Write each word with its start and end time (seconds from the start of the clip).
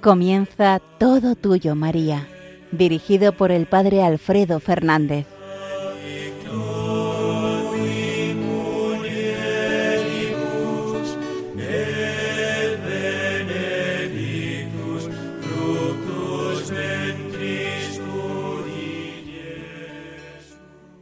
Comienza 0.00 0.80
Todo 0.98 1.34
Tuyo, 1.34 1.74
María, 1.74 2.26
dirigido 2.72 3.32
por 3.32 3.52
el 3.52 3.66
Padre 3.66 4.02
Alfredo 4.02 4.58
Fernández. 4.58 5.26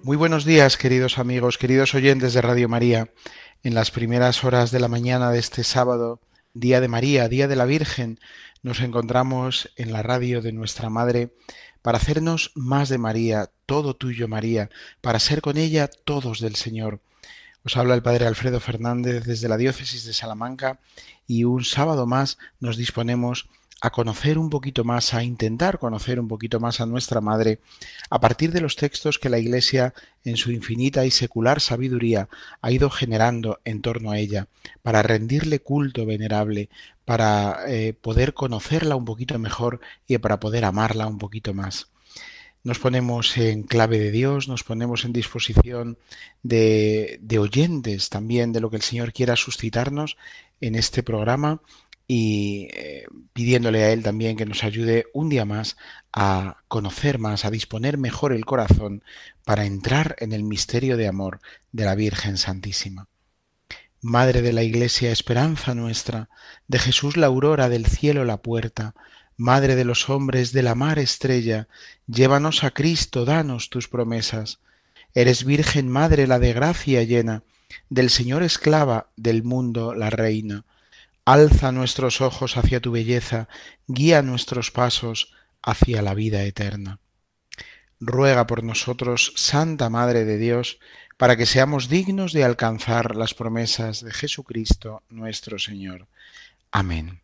Muy 0.03 0.17
buenos 0.17 0.45
días, 0.45 0.77
queridos 0.77 1.19
amigos, 1.19 1.57
queridos 1.57 1.95
oyentes 1.95 2.33
de 2.33 2.43
Radio 2.43 2.69
María. 2.69 3.13
En 3.63 3.75
las 3.75 3.93
primeras 3.93 4.43
horas 4.43 4.73
de 4.73 4.81
la 4.81 4.89
mañana 4.89 5.31
de 5.31 5.39
este 5.39 5.63
sábado, 5.63 6.21
Día 6.55 6.81
de 6.81 6.89
María, 6.89 7.29
Día 7.29 7.47
de 7.47 7.57
la 7.57 7.67
Virgen, 7.67 8.19
nos 8.63 8.81
encontramos 8.81 9.71
en 9.77 9.93
la 9.93 10.03
radio 10.03 10.43
de 10.43 10.53
nuestra 10.53 10.91
Madre 10.91 11.33
para 11.83 11.99
hacernos 11.99 12.53
más 12.55 12.89
de 12.89 12.99
María, 12.99 13.51
todo 13.67 13.95
tuyo 13.95 14.29
María, 14.29 14.71
para 15.01 15.21
ser 15.21 15.41
con 15.41 15.57
ella 15.57 15.89
todos 16.05 16.41
del 16.41 16.57
Señor. 16.57 17.01
Os 17.65 17.77
habla 17.77 17.95
el 17.95 18.03
Padre 18.03 18.27
Alfredo 18.27 18.61
Fernández 18.61 19.25
desde 19.25 19.49
la 19.49 19.57
diócesis 19.57 20.05
de 20.05 20.13
Salamanca 20.13 20.81
y 21.27 21.45
un 21.45 21.65
sábado 21.65 22.07
más 22.07 22.39
nos 22.61 22.77
disponemos 22.77 23.49
a 23.81 23.91
conocer 23.91 24.39
un 24.39 24.51
poquito 24.51 24.83
más, 24.85 25.15
a 25.15 25.23
intentar 25.23 25.79
conocer 25.79 26.19
un 26.19 26.27
poquito 26.27 26.59
más 26.59 26.81
a 26.81 26.87
nuestra 26.87 27.21
Madre, 27.21 27.61
a 28.11 28.21
partir 28.21 28.53
de 28.53 28.61
los 28.61 28.75
textos 28.75 29.19
que 29.19 29.29
la 29.29 29.39
Iglesia, 29.39 29.95
en 30.25 30.37
su 30.37 30.51
infinita 30.51 31.07
y 31.07 31.11
secular 31.13 31.61
sabiduría, 31.61 32.29
ha 32.61 32.73
ido 32.73 32.91
generando 32.91 33.61
en 33.65 33.81
torno 33.81 34.11
a 34.11 34.19
ella, 34.19 34.49
para 34.83 35.03
rendirle 35.03 35.61
culto 35.61 36.07
venerable, 36.07 36.71
para 37.09 37.61
eh, 37.67 37.95
poder 37.95 38.35
conocerla 38.35 38.95
un 38.95 39.07
poquito 39.07 39.39
mejor 39.39 39.81
y 40.07 40.19
para 40.19 40.39
poder 40.41 40.67
amarla 40.67 41.07
un 41.07 41.17
poquito 41.17 41.55
más. 41.55 41.91
Nos 42.65 42.79
ponemos 42.79 43.39
en 43.39 43.63
clave 43.63 43.99
de 43.99 44.11
Dios, 44.11 44.47
nos 44.47 44.63
ponemos 44.63 45.07
en 45.07 45.15
disposición 45.15 45.97
de, 46.43 47.19
oyentes 47.41 48.11
también 48.11 48.53
de 48.53 48.61
lo 48.61 48.69
que 48.69 48.77
el 48.77 48.83
Señor 48.83 49.15
quiera 49.15 49.37
suscitarnos 49.37 50.19
en 50.61 50.75
este 50.75 51.03
programa 51.03 51.63
y 52.07 52.69
eh, 52.75 53.07
pidiéndole 53.33 53.85
a 53.85 53.91
Él 53.91 54.03
también 54.03 54.37
que 54.37 54.45
nos 54.45 54.63
ayude 54.63 55.07
un 55.15 55.31
día 55.31 55.47
más 55.47 55.79
a 56.13 56.59
conocer 56.69 57.19
más, 57.19 57.47
a 57.47 57.51
disponer 57.51 57.97
mejor 57.97 58.35
el 58.35 58.45
corazón 58.45 59.03
para 59.47 59.65
entrar 59.65 60.15
en 60.19 60.35
el 60.35 60.45
misterio 60.45 60.99
de 60.99 61.09
amor 61.09 61.41
de 61.73 61.87
la 61.87 61.95
Virgen 61.95 62.37
Santísima. 62.37 63.09
Madre 64.01 64.43
de 64.43 64.53
la 64.53 64.63
Iglesia, 64.63 65.11
esperanza 65.11 65.75
nuestra, 65.75 66.29
de 66.69 66.79
Jesús 66.79 67.17
la 67.17 67.27
aurora, 67.27 67.69
del 67.69 67.87
cielo 67.87 68.25
la 68.25 68.43
puerta, 68.43 68.95
Madre 69.37 69.77
de 69.77 69.85
los 69.85 70.11
hombres, 70.11 70.53
de 70.53 70.63
la 70.63 70.75
mar 70.75 70.99
estrella, 70.99 71.69
llévanos 72.07 72.65
a 72.65 72.73
Cristo, 72.73 73.25
danos 73.25 73.71
tus 73.71 73.89
promesas. 73.89 74.59
Eres 75.15 75.45
Virgen 75.45 75.89
Madre, 75.89 76.27
la 76.27 76.39
de 76.39 76.53
gracia 76.53 77.03
llena, 77.05 77.45
del 77.89 78.11
Señor 78.11 78.43
esclava, 78.43 79.11
del 79.17 79.45
mundo 79.45 79.95
la 79.95 80.11
reina 80.11 80.65
Alza 81.29 81.73
nuestros 81.73 82.23
ojos 82.23 82.57
hacia 82.57 82.81
tu 82.81 82.91
belleza, 82.91 83.49
guía 83.87 84.23
nuestros 84.23 84.71
pasos 84.71 85.35
hacia 85.63 86.01
la 86.01 86.15
vida 86.15 86.43
eterna. 86.45 87.01
Ruega 88.01 88.47
por 88.47 88.65
nosotros, 88.65 89.35
Santa 89.37 89.91
Madre 89.91 90.25
de 90.25 90.39
Dios, 90.39 90.79
para 91.19 91.37
que 91.37 91.47
seamos 91.47 91.89
dignos 91.89 92.33
de 92.33 92.45
alcanzar 92.45 93.17
las 93.17 93.35
promesas 93.35 94.03
de 94.03 94.13
Jesucristo 94.13 95.03
nuestro 95.11 95.59
Señor. 95.59 96.07
Amén. 96.71 97.21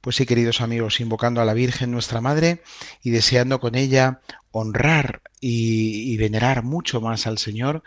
Pues 0.00 0.16
sí, 0.16 0.24
queridos 0.24 0.60
amigos, 0.60 1.00
invocando 1.00 1.40
a 1.40 1.44
la 1.44 1.52
Virgen 1.52 1.90
nuestra 1.90 2.20
Madre 2.20 2.62
y 3.02 3.10
deseando 3.10 3.60
con 3.60 3.74
ella 3.74 4.20
honrar 4.52 5.20
y, 5.40 6.16
venerar 6.16 6.62
mucho 6.62 7.00
más 7.00 7.26
al 7.26 7.36
Señor, 7.36 7.82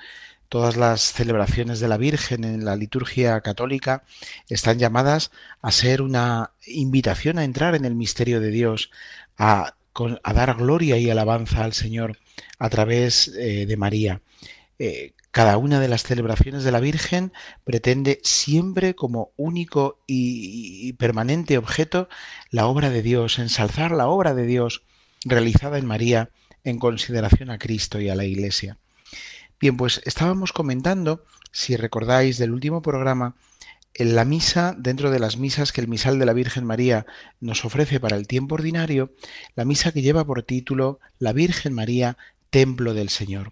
todas 0.50 0.78
las 0.78 1.14
celebraciones 1.14 1.80
de 1.80 1.88
la 1.88 1.98
Virgen 1.98 2.44
en 2.44 2.64
la 2.64 2.76
liturgia 2.76 3.42
católica 3.42 4.04
están 4.50 4.78
llamadas 4.78 5.32
a 5.62 5.72
ser 5.72 6.04
una 6.04 6.52
invitación 6.68 7.40
a 7.40 7.44
entrar 7.44 7.74
en 7.74 7.86
el 7.86 7.96
misterio 7.96 8.40
de 8.40 8.52
Dios, 8.52 8.92
a, 9.38 9.74
dar 10.32 10.56
gloria 10.58 10.98
y 10.98 11.10
alabanza 11.10 11.64
al 11.64 11.74
Señor 11.74 12.20
a 12.60 12.70
través 12.70 13.30
eh, 13.30 13.66
de 13.66 13.78
María. 13.78 14.22
Eh, 14.80 15.14
cada 15.32 15.58
una 15.58 15.80
de 15.80 15.90
las 15.90 16.04
celebraciones 16.04 16.64
de 16.64 16.72
la 16.72 16.80
Virgen 16.80 17.34
pretende 17.66 18.20
siempre 18.24 18.96
como 18.96 19.32
único 19.38 20.00
y 20.08 20.94
permanente 20.94 21.58
objeto 21.58 22.10
la 22.50 22.66
obra 22.66 22.90
de 22.90 23.02
Dios, 23.02 23.38
ensalzar 23.38 23.92
la 23.92 24.08
obra 24.08 24.34
de 24.34 24.46
Dios 24.46 24.84
realizada 25.26 25.78
en 25.78 25.86
María 25.86 26.30
en 26.64 26.80
consideración 26.80 27.50
a 27.50 27.60
Cristo 27.60 28.00
y 28.00 28.10
a 28.10 28.16
la 28.16 28.26
Iglesia. 28.26 28.78
Bien, 29.60 29.76
pues 29.76 30.02
estábamos 30.06 30.54
comentando, 30.54 31.26
si 31.52 31.76
recordáis 31.76 32.38
del 32.38 32.52
último 32.52 32.82
programa, 32.82 33.36
en 33.94 34.16
la 34.16 34.24
misa, 34.24 34.76
dentro 34.78 35.12
de 35.12 35.20
las 35.20 35.38
misas 35.38 35.74
que 35.74 35.82
el 35.82 35.88
misal 35.88 36.20
de 36.20 36.26
la 36.26 36.34
Virgen 36.34 36.64
María 36.64 37.06
nos 37.42 37.66
ofrece 37.66 38.00
para 38.00 38.16
el 38.16 38.28
tiempo 38.28 38.56
ordinario, 38.56 39.14
la 39.56 39.66
misa 39.66 39.92
que 39.92 40.02
lleva 40.02 40.26
por 40.26 40.44
título 40.44 41.00
La 41.18 41.34
Virgen 41.34 41.74
María, 41.74 42.18
Templo 42.50 42.94
del 42.94 43.10
Señor. 43.10 43.52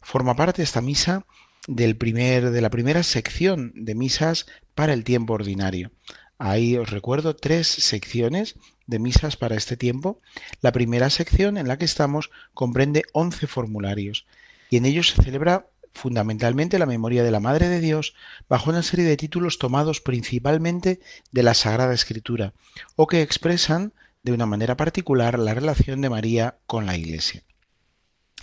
Forma 0.00 0.36
parte 0.36 0.62
esta 0.62 0.80
misa 0.80 1.26
del 1.66 1.96
primer, 1.96 2.50
de 2.50 2.60
la 2.60 2.70
primera 2.70 3.02
sección 3.02 3.72
de 3.74 3.94
misas 3.94 4.46
para 4.74 4.92
el 4.92 5.04
tiempo 5.04 5.34
ordinario. 5.34 5.92
Ahí 6.38 6.76
os 6.76 6.90
recuerdo 6.90 7.36
tres 7.36 7.68
secciones 7.68 8.56
de 8.86 8.98
misas 8.98 9.36
para 9.36 9.56
este 9.56 9.76
tiempo. 9.76 10.20
La 10.60 10.72
primera 10.72 11.08
sección 11.10 11.56
en 11.56 11.68
la 11.68 11.78
que 11.78 11.84
estamos 11.84 12.30
comprende 12.52 13.04
11 13.12 13.46
formularios 13.46 14.26
y 14.68 14.76
en 14.76 14.86
ellos 14.86 15.10
se 15.10 15.22
celebra 15.22 15.68
fundamentalmente 15.92 16.78
la 16.78 16.86
memoria 16.86 17.22
de 17.22 17.30
la 17.30 17.40
Madre 17.40 17.68
de 17.68 17.80
Dios 17.80 18.14
bajo 18.48 18.70
una 18.70 18.82
serie 18.82 19.04
de 19.04 19.16
títulos 19.16 19.58
tomados 19.58 20.00
principalmente 20.00 21.00
de 21.30 21.42
la 21.44 21.54
Sagrada 21.54 21.94
Escritura 21.94 22.52
o 22.96 23.06
que 23.06 23.22
expresan 23.22 23.92
de 24.24 24.32
una 24.32 24.46
manera 24.46 24.76
particular 24.76 25.38
la 25.38 25.54
relación 25.54 26.00
de 26.00 26.10
María 26.10 26.58
con 26.66 26.86
la 26.86 26.96
Iglesia. 26.96 27.44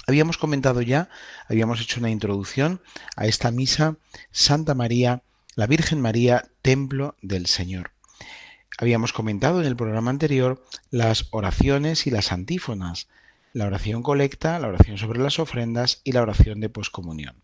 Habíamos 0.07 0.37
comentado 0.37 0.81
ya, 0.81 1.09
habíamos 1.47 1.81
hecho 1.81 1.99
una 1.99 2.09
introducción 2.09 2.81
a 3.15 3.27
esta 3.27 3.51
misa 3.51 3.97
Santa 4.31 4.73
María, 4.73 5.23
la 5.55 5.67
Virgen 5.67 6.01
María, 6.01 6.49
Templo 6.61 7.15
del 7.21 7.45
Señor. 7.45 7.91
Habíamos 8.77 9.13
comentado 9.13 9.61
en 9.61 9.67
el 9.67 9.75
programa 9.75 10.09
anterior 10.09 10.65
las 10.89 11.27
oraciones 11.31 12.07
y 12.07 12.11
las 12.11 12.31
antífonas, 12.31 13.07
la 13.53 13.67
oración 13.67 14.01
colecta, 14.01 14.57
la 14.59 14.69
oración 14.69 14.97
sobre 14.97 15.19
las 15.19 15.39
ofrendas 15.39 16.01
y 16.03 16.13
la 16.13 16.21
oración 16.21 16.59
de 16.61 16.69
poscomunión. 16.69 17.35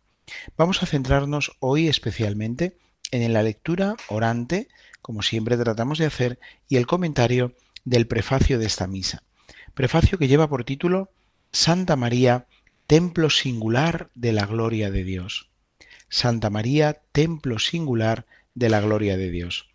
Vamos 0.57 0.81
a 0.81 0.88
centrarnos 0.88 1.56
hoy 1.59 1.88
especialmente 1.88 2.78
en 3.12 3.31
la 3.34 3.44
lectura 3.44 3.95
orante, 4.09 4.68
como 5.01 5.22
siempre 5.22 5.57
tratamos 5.57 6.00
de 6.00 6.06
hacer, 6.06 6.39
y 6.68 6.78
el 6.78 6.88
comentario 6.88 7.53
del 7.85 8.07
prefacio 8.07 8.57
de 8.57 8.66
esta 8.66 8.88
misa. 8.88 9.24
Prefacio 9.74 10.18
que 10.18 10.28
lleva 10.28 10.50
por 10.50 10.63
título 10.63 11.12
Santa 11.51 11.95
María, 11.95 12.46
templo 12.88 13.30
singular 13.30 14.10
de 14.16 14.31
la 14.31 14.45
gloria 14.45 14.89
de 14.89 15.04
Dios. 15.04 15.50
Santa 16.10 16.50
María, 16.50 17.01
templo 17.12 17.60
singular 17.60 18.25
de 18.56 18.69
la 18.69 18.80
gloria 18.80 19.18
de 19.18 19.30
Dios. 19.30 19.68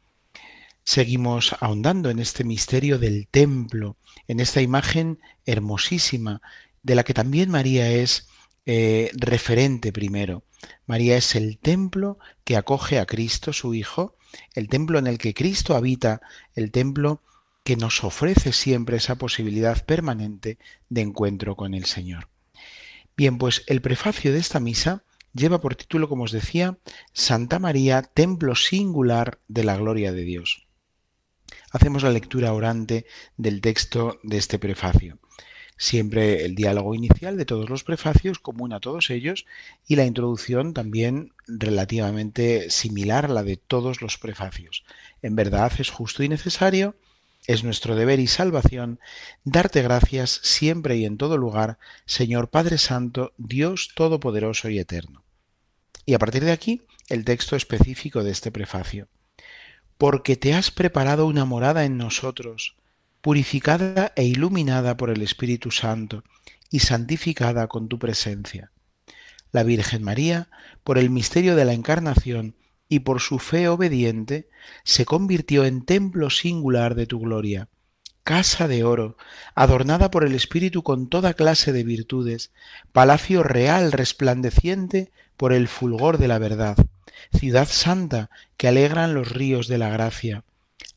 Seguimos 0.82 1.54
ahondando 1.60 2.08
en 2.08 2.18
este 2.18 2.42
misterio 2.42 2.98
del 2.98 3.28
templo, 3.28 3.96
en 4.28 4.40
esta 4.40 4.62
imagen 4.62 5.20
hermosísima 5.44 6.40
de 6.82 6.94
la 6.94 7.04
que 7.04 7.12
también 7.12 7.50
María 7.50 7.90
es 7.92 8.28
eh, 8.64 9.10
referente 9.12 9.92
primero. 9.92 10.42
María 10.86 11.16
es 11.16 11.34
el 11.34 11.58
templo 11.58 12.18
que 12.44 12.56
acoge 12.56 12.98
a 12.98 13.04
Cristo, 13.04 13.52
su 13.52 13.74
Hijo, 13.74 14.16
el 14.54 14.68
templo 14.68 14.98
en 14.98 15.06
el 15.06 15.18
que 15.18 15.34
Cristo 15.34 15.76
habita, 15.76 16.22
el 16.54 16.70
templo 16.72 17.20
que 17.62 17.76
nos 17.76 18.02
ofrece 18.04 18.52
siempre 18.52 18.96
esa 18.96 19.16
posibilidad 19.16 19.84
permanente 19.84 20.58
de 20.88 21.02
encuentro 21.02 21.56
con 21.56 21.74
el 21.74 21.84
Señor. 21.84 22.31
Bien, 23.16 23.38
pues 23.38 23.64
el 23.66 23.80
prefacio 23.80 24.32
de 24.32 24.38
esta 24.38 24.60
misa 24.60 25.04
lleva 25.32 25.60
por 25.60 25.76
título, 25.76 26.08
como 26.08 26.24
os 26.24 26.32
decía, 26.32 26.78
Santa 27.12 27.58
María, 27.58 28.02
templo 28.02 28.54
singular 28.54 29.38
de 29.48 29.64
la 29.64 29.76
gloria 29.76 30.12
de 30.12 30.22
Dios 30.22 30.66
hacemos 31.72 32.02
la 32.02 32.10
lectura 32.10 32.52
orante 32.52 33.06
del 33.36 33.60
texto 33.60 34.20
de 34.22 34.36
este 34.38 34.58
prefacio. 34.58 35.18
Siempre 35.76 36.44
el 36.44 36.54
diálogo 36.54 36.94
inicial 36.94 37.36
de 37.36 37.46
todos 37.46 37.68
los 37.68 37.82
prefacios, 37.82 38.38
común 38.38 38.72
a 38.72 38.78
todos 38.78 39.10
ellos, 39.10 39.46
y 39.88 39.96
la 39.96 40.04
introducción 40.04 40.74
también 40.74 41.32
relativamente 41.46 42.70
similar 42.70 43.24
a 43.24 43.28
la 43.28 43.42
de 43.42 43.56
todos 43.56 44.00
los 44.00 44.18
prefacios. 44.18 44.84
En 45.22 45.34
verdad 45.34 45.72
es 45.78 45.90
justo 45.90 46.22
y 46.22 46.28
necesario, 46.28 46.94
es 47.46 47.64
nuestro 47.64 47.96
deber 47.96 48.20
y 48.20 48.26
salvación, 48.26 49.00
darte 49.44 49.82
gracias 49.82 50.40
siempre 50.42 50.96
y 50.96 51.04
en 51.04 51.16
todo 51.16 51.36
lugar, 51.36 51.78
Señor 52.06 52.50
Padre 52.50 52.78
Santo, 52.78 53.32
Dios 53.36 53.90
Todopoderoso 53.94 54.68
y 54.68 54.78
Eterno. 54.78 55.24
Y 56.06 56.14
a 56.14 56.18
partir 56.18 56.44
de 56.44 56.52
aquí, 56.52 56.82
el 57.08 57.24
texto 57.24 57.56
específico 57.56 58.22
de 58.24 58.30
este 58.30 58.50
prefacio. 58.52 59.08
porque 59.98 60.34
te 60.36 60.52
has 60.54 60.72
preparado 60.72 61.26
una 61.26 61.44
morada 61.44 61.84
en 61.84 61.96
nosotros, 61.96 62.74
purificada 63.20 64.12
e 64.16 64.24
iluminada 64.24 64.96
por 64.96 65.10
el 65.10 65.22
Espíritu 65.22 65.70
Santo 65.70 66.24
y 66.70 66.80
santificada 66.80 67.68
con 67.68 67.86
tu 67.88 68.00
presencia. 68.00 68.72
La 69.52 69.62
Virgen 69.62 70.02
María, 70.02 70.48
por 70.82 70.98
el 70.98 71.08
misterio 71.08 71.54
de 71.54 71.64
la 71.64 71.72
Encarnación 71.72 72.56
y 72.92 73.00
por 73.00 73.22
su 73.22 73.38
fe 73.38 73.68
obediente, 73.68 74.50
se 74.84 75.06
convirtió 75.06 75.64
en 75.64 75.82
templo 75.82 76.28
singular 76.28 76.94
de 76.94 77.06
tu 77.06 77.20
gloria, 77.20 77.70
casa 78.22 78.68
de 78.68 78.84
oro, 78.84 79.16
adornada 79.54 80.10
por 80.10 80.24
el 80.26 80.34
Espíritu 80.34 80.82
con 80.82 81.08
toda 81.08 81.32
clase 81.32 81.72
de 81.72 81.84
virtudes, 81.84 82.52
palacio 82.92 83.42
real 83.42 83.92
resplandeciente 83.92 85.10
por 85.38 85.54
el 85.54 85.68
fulgor 85.68 86.18
de 86.18 86.28
la 86.28 86.38
verdad, 86.38 86.76
ciudad 87.32 87.66
santa 87.66 88.28
que 88.58 88.68
alegran 88.68 89.14
los 89.14 89.30
ríos 89.30 89.68
de 89.68 89.78
la 89.78 89.88
gracia, 89.88 90.44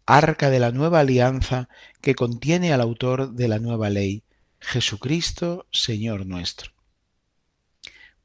arca 0.05 0.49
de 0.49 0.59
la 0.59 0.73
nueva 0.73 0.99
alianza 0.99 1.69
que 2.01 2.13
contiene 2.13 2.73
al 2.73 2.81
autor 2.81 3.31
de 3.31 3.47
la 3.47 3.59
nueva 3.59 3.89
ley, 3.89 4.23
Jesucristo, 4.59 5.65
Señor 5.71 6.25
nuestro. 6.25 6.74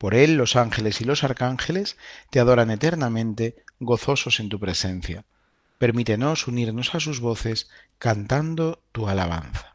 Por 0.01 0.15
él 0.15 0.37
los 0.39 0.57
ángeles 0.57 1.03
y 1.03 1.05
los 1.05 1.25
arcángeles 1.25 1.99
te 2.31 2.41
adoran 2.41 2.71
eternamente, 2.71 3.63
gozosos 3.81 4.41
en 4.41 4.49
tu 4.49 4.59
presencia. 4.59 5.27
Permítenos 5.77 6.49
unirnos 6.49 6.95
a 6.95 7.01
sus 7.01 7.21
voces 7.21 7.69
cantando 7.99 8.83
tu 8.93 9.09
alabanza. 9.09 9.75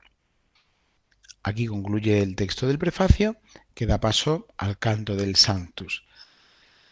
Aquí 1.43 1.67
concluye 1.67 2.23
el 2.23 2.35
texto 2.35 2.65
del 2.65 2.79
prefacio 2.79 3.37
que 3.75 3.85
da 3.85 3.99
paso 3.99 4.47
al 4.57 4.79
canto 4.79 5.15
del 5.15 5.35
Sanctus. 5.35 6.05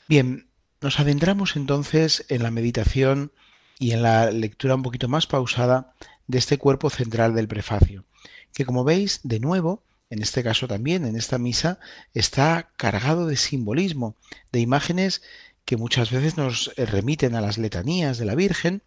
Bien, 0.07 0.47
nos 0.79 0.99
adentramos 0.99 1.55
entonces 1.55 2.27
en 2.29 2.43
la 2.43 2.51
meditación 2.51 3.31
y 3.79 3.93
en 3.93 4.03
la 4.03 4.29
lectura 4.29 4.75
un 4.75 4.83
poquito 4.83 5.07
más 5.07 5.25
pausada 5.25 5.95
de 6.27 6.37
este 6.37 6.59
cuerpo 6.59 6.91
central 6.91 7.33
del 7.33 7.47
prefacio, 7.47 8.05
que 8.53 8.63
como 8.63 8.83
veis, 8.83 9.21
de 9.23 9.39
nuevo, 9.39 9.81
en 10.13 10.21
este 10.21 10.43
caso 10.43 10.67
también, 10.67 11.05
en 11.05 11.15
esta 11.15 11.37
misa, 11.37 11.79
está 12.13 12.69
cargado 12.77 13.27
de 13.27 13.35
simbolismo, 13.35 14.15
de 14.51 14.59
imágenes 14.59 15.21
que 15.65 15.77
muchas 15.77 16.11
veces 16.11 16.37
nos 16.37 16.73
remiten 16.77 17.35
a 17.35 17.41
las 17.41 17.57
letanías 17.57 18.17
de 18.17 18.25
la 18.25 18.35
Virgen 18.35 18.83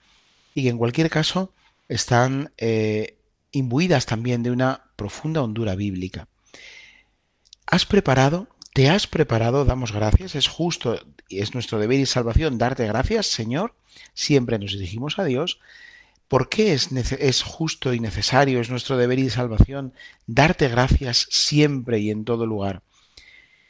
y 0.55 0.63
que 0.63 0.69
en 0.69 0.79
cualquier 0.79 1.11
caso 1.11 1.53
están 1.89 2.53
eh, 2.59 3.19
imbuidas 3.53 4.07
también 4.07 4.43
de 4.43 4.51
una 4.51 4.85
profunda 4.97 5.43
hondura 5.43 5.75
bíblica. 5.75 6.29
Has 7.67 7.87
preparado 7.87 8.49
te 8.77 8.91
has 8.91 9.07
preparado, 9.07 9.65
damos 9.65 9.91
gracias, 9.91 10.35
es 10.35 10.49
justo 10.49 11.01
y 11.31 11.41
es 11.41 11.55
nuestro 11.55 11.79
deber 11.79 11.99
y 11.99 12.05
salvación 12.05 12.59
darte 12.59 12.87
gracias, 12.87 13.25
Señor. 13.25 13.75
Siempre 14.13 14.59
nos 14.59 14.73
dirigimos 14.73 15.19
a 15.19 15.25
Dios. 15.25 15.61
¿Por 16.29 16.49
qué 16.49 16.73
es, 16.73 16.91
es, 16.93 17.43
justo 17.43 17.95
y 17.95 18.01
necesario, 18.01 18.61
es 18.61 18.69
nuestro 18.69 18.97
deber 18.97 19.19
y 19.19 19.31
salvación 19.31 19.95
darte 20.27 20.69
gracias 20.69 21.29
siempre 21.31 22.01
y 22.01 22.11
en 22.11 22.25
todo 22.25 22.47
lugar? 22.47 22.83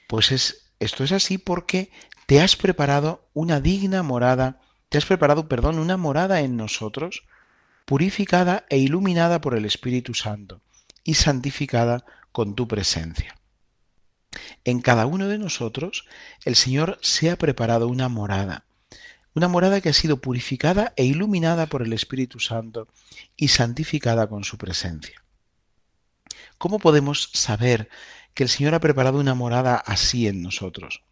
Pues 0.08 0.32
es, 0.32 0.70
esto 0.80 1.04
es 1.04 1.12
así 1.12 1.36
porque 1.36 1.90
te 2.26 2.40
has 2.40 2.56
preparado 2.56 3.28
una 3.34 3.60
digna 3.60 4.02
morada, 4.02 4.60
te 4.88 4.98
has 4.98 5.04
preparado, 5.04 5.48
perdón, 5.48 5.78
una 5.78 5.96
morada 5.96 6.40
en 6.40 6.56
nosotros, 6.56 7.24
purificada 7.84 8.64
e 8.70 8.78
iluminada 8.78 9.40
por 9.40 9.54
el 9.54 9.64
Espíritu 9.64 10.14
Santo 10.14 10.60
y 11.04 11.14
santificada 11.14 12.04
con 12.32 12.54
tu 12.54 12.66
presencia. 12.66 13.36
En 14.64 14.80
cada 14.80 15.06
uno 15.06 15.28
de 15.28 15.38
nosotros 15.38 16.06
el 16.44 16.56
Señor 16.56 16.98
se 17.00 17.30
ha 17.30 17.36
preparado 17.36 17.88
una 17.88 18.08
morada, 18.08 18.64
una 19.36 19.48
morada 19.48 19.82
que 19.82 19.90
ha 19.90 19.92
sido 19.92 20.16
purificada 20.16 20.94
e 20.96 21.04
iluminada 21.04 21.66
por 21.66 21.82
el 21.82 21.92
Espíritu 21.92 22.40
Santo 22.40 22.88
y 23.36 23.48
santificada 23.48 24.28
con 24.28 24.44
su 24.44 24.56
presencia. 24.56 25.22
¿Cómo 26.56 26.78
podemos 26.78 27.28
saber 27.34 27.90
que 28.32 28.44
el 28.44 28.48
Señor 28.48 28.74
ha 28.74 28.80
preparado 28.80 29.20
una 29.20 29.34
morada 29.34 29.76
así 29.76 30.26
en 30.26 30.42
nosotros? 30.42 31.02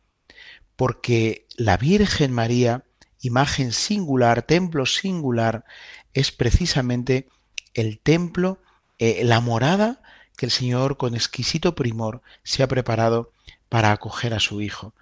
Porque 0.75 1.47
la 1.57 1.77
Virgen 1.77 2.33
María, 2.33 2.85
imagen 3.21 3.73
singular, 3.73 4.41
templo 4.41 4.87
singular, 4.87 5.67
es 6.15 6.33
precisamente 6.33 7.29
el 7.75 7.99
templo, 7.99 8.59
eh, 8.99 9.23
la 9.25 9.41
morada 9.41 10.01
que 10.39 10.47
el 10.47 10.51
Señor 10.51 10.97
con 10.97 11.15
exquisito 11.15 11.75
primor 11.75 12.23
se 12.43 12.63
ha 12.63 12.69
preparado 12.69 13.33
para 13.69 13.93
acoger 13.93 14.33
a 14.33 14.41
su 14.41 14.63
Hijo. 14.63 14.95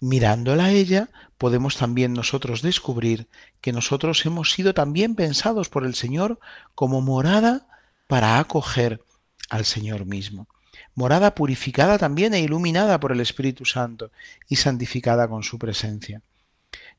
Mirándola 0.00 0.66
a 0.66 0.70
ella, 0.70 1.10
podemos 1.38 1.76
también 1.76 2.12
nosotros 2.12 2.62
descubrir 2.62 3.28
que 3.60 3.72
nosotros 3.72 4.24
hemos 4.26 4.50
sido 4.52 4.74
también 4.74 5.14
pensados 5.14 5.68
por 5.68 5.84
el 5.84 5.94
Señor 5.94 6.40
como 6.74 7.00
morada 7.00 7.66
para 8.06 8.38
acoger 8.38 9.02
al 9.48 9.64
Señor 9.64 10.06
mismo. 10.06 10.48
Morada 10.94 11.34
purificada 11.34 11.98
también 11.98 12.34
e 12.34 12.40
iluminada 12.40 12.98
por 13.00 13.12
el 13.12 13.20
Espíritu 13.20 13.64
Santo 13.64 14.10
y 14.48 14.56
santificada 14.56 15.28
con 15.28 15.42
su 15.42 15.58
presencia. 15.58 16.22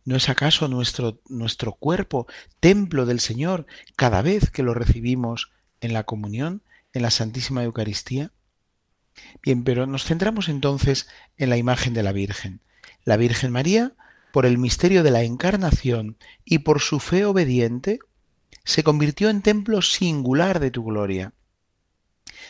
¿No 0.05 0.15
es 0.15 0.29
acaso 0.29 0.67
nuestro, 0.67 1.19
nuestro 1.27 1.73
cuerpo 1.73 2.27
templo 2.59 3.05
del 3.05 3.19
Señor 3.19 3.65
cada 3.95 4.21
vez 4.21 4.49
que 4.49 4.63
lo 4.63 4.73
recibimos 4.73 5.51
en 5.79 5.93
la 5.93 6.03
comunión? 6.03 6.61
en 6.93 7.01
la 7.01 7.11
Santísima 7.11 7.63
Eucaristía? 7.63 8.31
Bien, 9.41 9.63
pero 9.63 9.85
nos 9.87 10.05
centramos 10.05 10.49
entonces 10.49 11.07
en 11.37 11.49
la 11.49 11.57
imagen 11.57 11.93
de 11.93 12.03
la 12.03 12.11
Virgen. 12.11 12.61
La 13.03 13.17
Virgen 13.17 13.51
María, 13.51 13.93
por 14.31 14.45
el 14.45 14.57
misterio 14.57 15.03
de 15.03 15.11
la 15.11 15.23
Encarnación 15.23 16.17
y 16.45 16.59
por 16.59 16.79
su 16.79 16.99
fe 16.99 17.25
obediente, 17.25 17.99
se 18.63 18.83
convirtió 18.83 19.29
en 19.29 19.41
templo 19.41 19.81
singular 19.81 20.59
de 20.59 20.71
tu 20.71 20.83
gloria. 20.83 21.33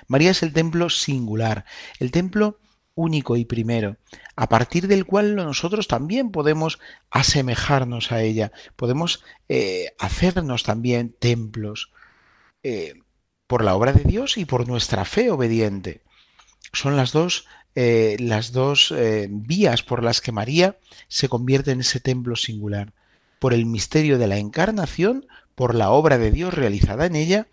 María 0.07 0.31
es 0.31 0.43
el 0.43 0.53
templo 0.53 0.89
singular, 0.89 1.65
el 1.99 2.11
templo 2.11 2.59
único 2.93 3.37
y 3.37 3.45
primero, 3.45 3.97
a 4.35 4.49
partir 4.49 4.87
del 4.87 5.05
cual 5.05 5.35
nosotros 5.35 5.87
también 5.87 6.31
podemos 6.31 6.79
asemejarnos 7.09 8.11
a 8.11 8.21
ella, 8.21 8.51
podemos 8.75 9.23
eh, 9.49 9.93
hacernos 9.97 10.63
también 10.63 11.15
templos. 11.17 11.91
Eh, 12.63 12.93
por 13.51 13.65
la 13.65 13.75
obra 13.75 13.91
de 13.91 14.05
Dios 14.05 14.37
y 14.37 14.45
por 14.45 14.65
nuestra 14.65 15.03
fe 15.03 15.29
obediente. 15.29 16.03
Son 16.71 16.95
las 16.95 17.11
dos, 17.11 17.47
eh, 17.75 18.17
las 18.19 18.51
dos 18.51 18.93
eh, 18.95 19.27
vías 19.29 19.83
por 19.83 20.03
las 20.03 20.19
que 20.19 20.31
María 20.31 20.77
se 21.07 21.29
convierte 21.29 21.71
en 21.71 21.81
ese 21.81 21.99
templo 21.99 22.35
singular, 22.35 22.93
por 23.39 23.53
el 23.53 23.65
misterio 23.65 24.17
de 24.17 24.27
la 24.27 24.37
encarnación, 24.37 25.25
por 25.55 25.75
la 25.75 25.91
obra 25.91 26.17
de 26.17 26.31
Dios 26.31 26.53
realizada 26.53 27.05
en 27.05 27.15
ella 27.15 27.47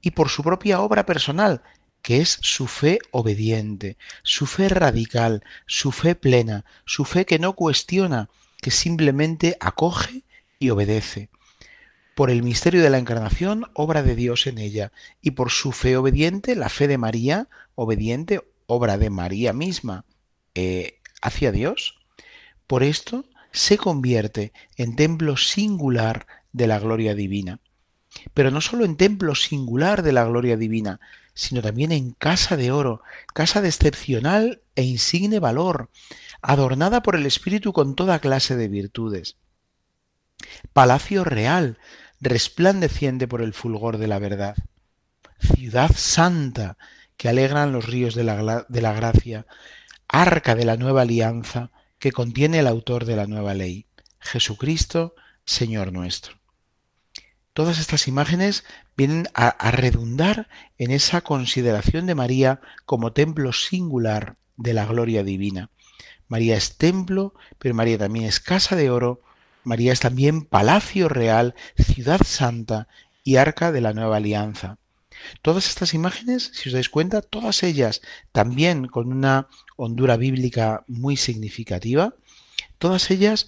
y 0.00 0.12
por 0.12 0.28
su 0.28 0.42
propia 0.42 0.80
obra 0.80 1.04
personal, 1.04 1.62
que 2.02 2.20
es 2.20 2.38
su 2.40 2.66
fe 2.66 2.98
obediente, 3.10 3.96
su 4.22 4.46
fe 4.46 4.68
radical, 4.68 5.42
su 5.66 5.92
fe 5.92 6.14
plena, 6.14 6.64
su 6.84 7.04
fe 7.04 7.26
que 7.26 7.38
no 7.38 7.54
cuestiona, 7.54 8.30
que 8.62 8.70
simplemente 8.70 9.56
acoge 9.60 10.22
y 10.58 10.70
obedece. 10.70 11.28
Por 12.14 12.30
el 12.30 12.42
misterio 12.42 12.82
de 12.82 12.90
la 12.90 12.98
encarnación, 12.98 13.70
obra 13.74 14.02
de 14.02 14.16
Dios 14.16 14.46
en 14.46 14.58
ella, 14.58 14.92
y 15.20 15.32
por 15.32 15.50
su 15.50 15.72
fe 15.72 15.96
obediente, 15.96 16.56
la 16.56 16.68
fe 16.68 16.88
de 16.88 16.98
María, 16.98 17.48
obediente, 17.74 18.40
obra 18.68 18.98
de 18.98 19.10
María 19.10 19.52
misma 19.52 20.04
eh, 20.54 21.00
hacia 21.20 21.50
Dios, 21.50 21.98
por 22.66 22.84
esto 22.84 23.24
se 23.50 23.78
convierte 23.78 24.52
en 24.76 24.94
templo 24.94 25.36
singular 25.36 26.26
de 26.52 26.66
la 26.66 26.78
gloria 26.78 27.14
divina. 27.14 27.60
Pero 28.34 28.50
no 28.50 28.60
solo 28.60 28.84
en 28.84 28.96
templo 28.96 29.34
singular 29.34 30.02
de 30.02 30.12
la 30.12 30.24
gloria 30.24 30.56
divina, 30.56 31.00
sino 31.34 31.62
también 31.62 31.92
en 31.92 32.12
casa 32.12 32.56
de 32.56 32.70
oro, 32.70 33.02
casa 33.32 33.60
de 33.62 33.68
excepcional 33.68 34.60
e 34.76 34.82
insigne 34.82 35.38
valor, 35.38 35.90
adornada 36.42 37.02
por 37.02 37.16
el 37.16 37.26
Espíritu 37.26 37.72
con 37.72 37.94
toda 37.94 38.18
clase 38.18 38.54
de 38.54 38.68
virtudes. 38.68 39.36
Palacio 40.72 41.24
real, 41.24 41.78
resplandeciente 42.20 43.26
por 43.26 43.40
el 43.40 43.54
fulgor 43.54 43.96
de 43.96 44.08
la 44.08 44.18
verdad. 44.18 44.56
Ciudad 45.40 45.90
santa 45.96 46.76
que 47.18 47.28
alegran 47.28 47.72
los 47.72 47.84
ríos 47.84 48.14
de 48.14 48.24
la, 48.24 48.64
de 48.66 48.80
la 48.80 48.94
gracia, 48.94 49.46
arca 50.08 50.54
de 50.54 50.64
la 50.64 50.78
nueva 50.78 51.02
alianza 51.02 51.70
que 51.98 52.12
contiene 52.12 52.60
el 52.60 52.66
autor 52.66 53.04
de 53.04 53.16
la 53.16 53.26
nueva 53.26 53.52
ley, 53.52 53.84
Jesucristo, 54.18 55.14
Señor 55.44 55.92
nuestro. 55.92 56.38
Todas 57.52 57.78
estas 57.78 58.08
imágenes 58.08 58.64
vienen 58.96 59.28
a, 59.34 59.48
a, 59.48 59.70
redundar 59.70 60.48
en 60.78 60.92
esa 60.92 61.20
consideración 61.20 62.06
de 62.06 62.14
María 62.14 62.62
como 62.86 63.12
templo 63.12 63.52
singular 63.52 64.36
de 64.56 64.72
la 64.72 64.86
gloria 64.86 65.22
divina. 65.22 65.68
María 66.28 66.56
es 66.56 66.78
templo, 66.78 67.34
pero 67.58 67.74
María 67.74 67.98
también 67.98 68.24
es 68.24 68.40
casa 68.40 68.74
de 68.74 68.90
oro 68.90 69.20
María 69.68 69.92
es 69.92 70.00
también 70.00 70.46
palacio 70.46 71.10
real, 71.10 71.54
ciudad 71.76 72.22
santa 72.24 72.88
y 73.22 73.36
arca 73.36 73.70
de 73.70 73.82
la 73.82 73.92
nueva 73.92 74.16
alianza. 74.16 74.78
Todas 75.42 75.68
estas 75.68 75.94
imágenes, 75.94 76.50
si 76.54 76.68
os 76.68 76.72
dais 76.72 76.88
cuenta, 76.88 77.22
todas 77.22 77.62
ellas 77.62 78.00
también 78.32 78.86
con 78.86 79.12
una 79.12 79.48
hondura 79.76 80.16
bíblica 80.16 80.84
muy 80.86 81.16
significativa, 81.16 82.14
todas 82.78 83.10
ellas 83.10 83.46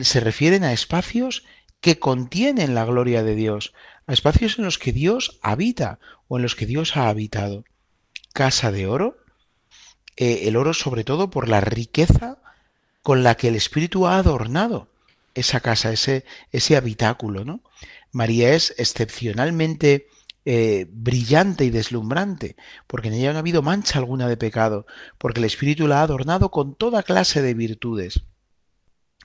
se 0.00 0.20
refieren 0.20 0.64
a 0.64 0.72
espacios 0.72 1.44
que 1.80 1.98
contienen 1.98 2.74
la 2.74 2.84
gloria 2.84 3.22
de 3.22 3.34
Dios, 3.34 3.72
a 4.06 4.12
espacios 4.12 4.58
en 4.58 4.64
los 4.64 4.78
que 4.78 4.92
Dios 4.92 5.38
habita 5.42 5.98
o 6.28 6.36
en 6.36 6.42
los 6.42 6.56
que 6.56 6.66
Dios 6.66 6.96
ha 6.96 7.08
habitado. 7.08 7.64
Casa 8.32 8.72
de 8.72 8.86
oro, 8.86 9.18
eh, 10.16 10.48
el 10.48 10.56
oro 10.56 10.74
sobre 10.74 11.04
todo 11.04 11.30
por 11.30 11.48
la 11.48 11.60
riqueza 11.60 12.38
con 13.02 13.22
la 13.22 13.36
que 13.36 13.48
el 13.48 13.56
Espíritu 13.56 14.06
ha 14.06 14.18
adornado 14.18 14.88
esa 15.34 15.60
casa, 15.60 15.92
ese, 15.92 16.24
ese 16.50 16.76
habitáculo, 16.76 17.44
¿no? 17.44 17.60
María 18.12 18.54
es 18.54 18.74
excepcionalmente 18.78 20.08
eh, 20.50 20.86
brillante 20.90 21.66
y 21.66 21.70
deslumbrante, 21.70 22.56
porque 22.86 23.08
en 23.08 23.14
ella 23.14 23.32
no 23.32 23.36
ha 23.36 23.40
habido 23.40 23.60
mancha 23.60 23.98
alguna 23.98 24.26
de 24.28 24.38
pecado, 24.38 24.86
porque 25.18 25.40
el 25.40 25.44
Espíritu 25.44 25.86
la 25.86 26.00
ha 26.00 26.04
adornado 26.04 26.50
con 26.50 26.74
toda 26.74 27.02
clase 27.02 27.42
de 27.42 27.52
virtudes. 27.52 28.22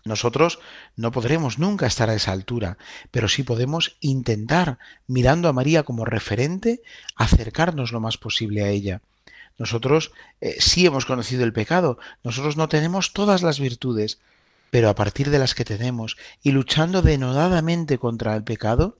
Nosotros 0.03 0.59
no 0.97 1.13
podremos 1.13 1.59
nunca 1.59 1.87
estar 1.87 2.09
a 2.09 2.15
esa 2.15 2.33
altura, 2.33 2.77
pero 3.09 3.29
sí 3.29 3.43
podemos 3.43 3.95
intentar, 4.01 4.79
mirando 5.07 5.47
a 5.47 5.53
María 5.53 5.83
como 5.83 6.03
referente, 6.03 6.81
acercarnos 7.15 7.93
lo 7.93 8.01
más 8.01 8.17
posible 8.17 8.61
a 8.63 8.67
ella. 8.67 9.01
Nosotros 9.57 10.11
eh, 10.41 10.57
sí 10.59 10.85
hemos 10.85 11.05
conocido 11.05 11.45
el 11.45 11.53
pecado, 11.53 11.99
nosotros 12.25 12.57
no 12.57 12.67
tenemos 12.67 13.13
todas 13.13 13.43
las 13.43 13.61
virtudes, 13.61 14.19
pero 14.71 14.89
a 14.89 14.95
partir 14.95 15.29
de 15.29 15.39
las 15.39 15.55
que 15.55 15.63
tenemos 15.63 16.17
y 16.41 16.51
luchando 16.51 17.01
denodadamente 17.01 17.97
contra 17.97 18.35
el 18.35 18.43
pecado, 18.43 18.97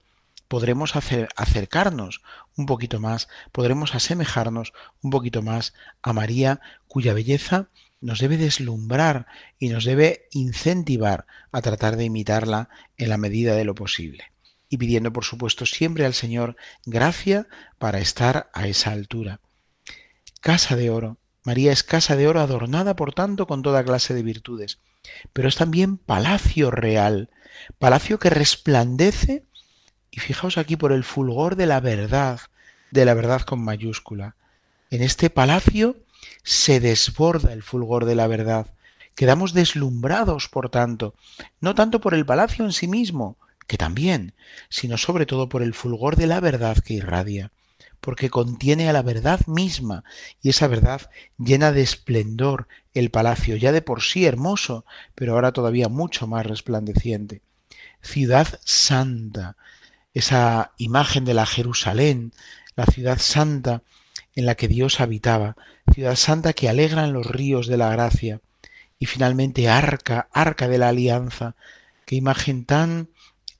podremos 0.54 0.94
hacer, 0.94 1.30
acercarnos 1.34 2.22
un 2.56 2.66
poquito 2.66 3.00
más, 3.00 3.26
podremos 3.50 3.96
asemejarnos 3.96 4.72
un 5.02 5.10
poquito 5.10 5.42
más 5.42 5.74
a 6.00 6.12
María, 6.12 6.60
cuya 6.86 7.12
belleza 7.12 7.70
nos 8.00 8.20
debe 8.20 8.36
deslumbrar 8.36 9.26
y 9.58 9.70
nos 9.70 9.84
debe 9.84 10.28
incentivar 10.30 11.26
a 11.50 11.60
tratar 11.60 11.96
de 11.96 12.04
imitarla 12.04 12.68
en 12.98 13.08
la 13.08 13.18
medida 13.18 13.56
de 13.56 13.64
lo 13.64 13.74
posible. 13.74 14.30
Y 14.68 14.76
pidiendo, 14.76 15.12
por 15.12 15.24
supuesto, 15.24 15.66
siempre 15.66 16.06
al 16.06 16.14
Señor 16.14 16.54
gracia 16.86 17.48
para 17.80 17.98
estar 17.98 18.48
a 18.54 18.68
esa 18.68 18.92
altura. 18.92 19.40
Casa 20.40 20.76
de 20.76 20.88
oro. 20.88 21.18
María 21.42 21.72
es 21.72 21.82
casa 21.82 22.14
de 22.14 22.28
oro 22.28 22.38
adornada, 22.38 22.94
por 22.94 23.12
tanto, 23.12 23.48
con 23.48 23.62
toda 23.62 23.82
clase 23.82 24.14
de 24.14 24.22
virtudes. 24.22 24.78
Pero 25.32 25.48
es 25.48 25.56
también 25.56 25.96
palacio 25.96 26.70
real, 26.70 27.28
palacio 27.80 28.20
que 28.20 28.30
resplandece 28.30 29.46
y 30.14 30.20
fijaos 30.20 30.58
aquí 30.58 30.76
por 30.76 30.92
el 30.92 31.02
fulgor 31.02 31.56
de 31.56 31.66
la 31.66 31.80
verdad, 31.80 32.40
de 32.92 33.04
la 33.04 33.14
verdad 33.14 33.40
con 33.40 33.60
mayúscula. 33.60 34.36
En 34.90 35.02
este 35.02 35.28
palacio 35.28 35.96
se 36.44 36.78
desborda 36.78 37.52
el 37.52 37.64
fulgor 37.64 38.04
de 38.04 38.14
la 38.14 38.28
verdad. 38.28 38.68
Quedamos 39.16 39.54
deslumbrados, 39.54 40.48
por 40.48 40.70
tanto, 40.70 41.14
no 41.60 41.74
tanto 41.74 42.00
por 42.00 42.14
el 42.14 42.24
palacio 42.24 42.64
en 42.64 42.72
sí 42.72 42.86
mismo, 42.86 43.38
que 43.66 43.76
también, 43.76 44.34
sino 44.68 44.98
sobre 44.98 45.26
todo 45.26 45.48
por 45.48 45.62
el 45.62 45.74
fulgor 45.74 46.14
de 46.14 46.28
la 46.28 46.38
verdad 46.38 46.78
que 46.78 46.94
irradia, 46.94 47.50
porque 48.00 48.30
contiene 48.30 48.88
a 48.88 48.92
la 48.92 49.02
verdad 49.02 49.40
misma, 49.48 50.04
y 50.42 50.50
esa 50.50 50.68
verdad 50.68 51.10
llena 51.38 51.72
de 51.72 51.82
esplendor 51.82 52.68
el 52.92 53.10
palacio, 53.10 53.56
ya 53.56 53.72
de 53.72 53.82
por 53.82 54.00
sí 54.00 54.26
hermoso, 54.26 54.84
pero 55.16 55.32
ahora 55.32 55.50
todavía 55.50 55.88
mucho 55.88 56.28
más 56.28 56.46
resplandeciente. 56.46 57.42
Ciudad 58.00 58.60
santa, 58.64 59.56
esa 60.14 60.72
imagen 60.78 61.24
de 61.24 61.34
la 61.34 61.44
Jerusalén, 61.44 62.32
la 62.76 62.86
ciudad 62.86 63.18
santa 63.18 63.82
en 64.34 64.46
la 64.46 64.54
que 64.54 64.68
Dios 64.68 65.00
habitaba, 65.00 65.56
ciudad 65.92 66.16
santa 66.16 66.52
que 66.52 66.68
alegra 66.68 67.04
en 67.04 67.12
los 67.12 67.26
ríos 67.26 67.66
de 67.66 67.76
la 67.76 67.90
gracia, 67.90 68.40
y 68.98 69.06
finalmente 69.06 69.68
arca, 69.68 70.28
arca 70.32 70.68
de 70.68 70.78
la 70.78 70.88
alianza, 70.88 71.54
qué 72.06 72.16
imagen 72.16 72.64
tan, 72.64 73.08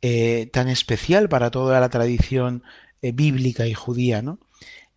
eh, 0.00 0.48
tan 0.52 0.68
especial 0.68 1.28
para 1.28 1.50
toda 1.50 1.80
la 1.80 1.88
tradición 1.88 2.62
eh, 3.02 3.12
bíblica 3.12 3.66
y 3.66 3.74
judía, 3.74 4.22
¿no? 4.22 4.38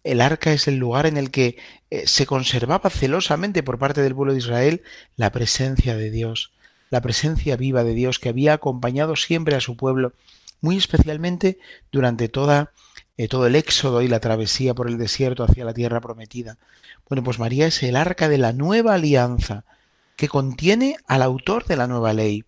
El 0.03 0.21
arca 0.21 0.53
es 0.53 0.69
el 0.69 0.77
lugar 0.77 1.05
en 1.05 1.17
el 1.17 1.31
que 1.31 1.57
eh, 1.89 2.07
se 2.07 2.25
conservaba 2.25 2.89
celosamente 2.89 3.61
por 3.61 3.77
parte 3.77 4.01
del 4.01 4.15
pueblo 4.15 4.31
de 4.31 4.39
Israel 4.39 4.81
la 5.17 5.33
presencia 5.33 5.97
de 5.97 6.11
Dios, 6.11 6.51
la 6.89 7.01
presencia 7.01 7.57
viva 7.57 7.83
de 7.83 7.93
Dios 7.93 8.17
que 8.19 8.29
había 8.29 8.53
acompañado 8.53 9.17
siempre 9.17 9.55
a 9.55 9.59
su 9.59 9.75
pueblo 9.75 10.13
muy 10.61 10.77
especialmente 10.77 11.59
durante 11.91 12.29
toda, 12.29 12.71
eh, 13.17 13.27
todo 13.27 13.47
el 13.47 13.55
éxodo 13.55 14.01
y 14.01 14.07
la 14.07 14.19
travesía 14.19 14.73
por 14.73 14.87
el 14.87 14.97
desierto 14.97 15.43
hacia 15.43 15.65
la 15.65 15.73
tierra 15.73 16.01
prometida. 16.01 16.57
Bueno, 17.09 17.23
pues 17.23 17.39
María 17.39 17.67
es 17.67 17.83
el 17.83 17.95
arca 17.95 18.29
de 18.29 18.37
la 18.37 18.53
nueva 18.53 18.95
alianza 18.95 19.65
que 20.15 20.27
contiene 20.27 20.97
al 21.07 21.21
autor 21.21 21.65
de 21.65 21.77
la 21.77 21.87
nueva 21.87 22.13
ley. 22.13 22.43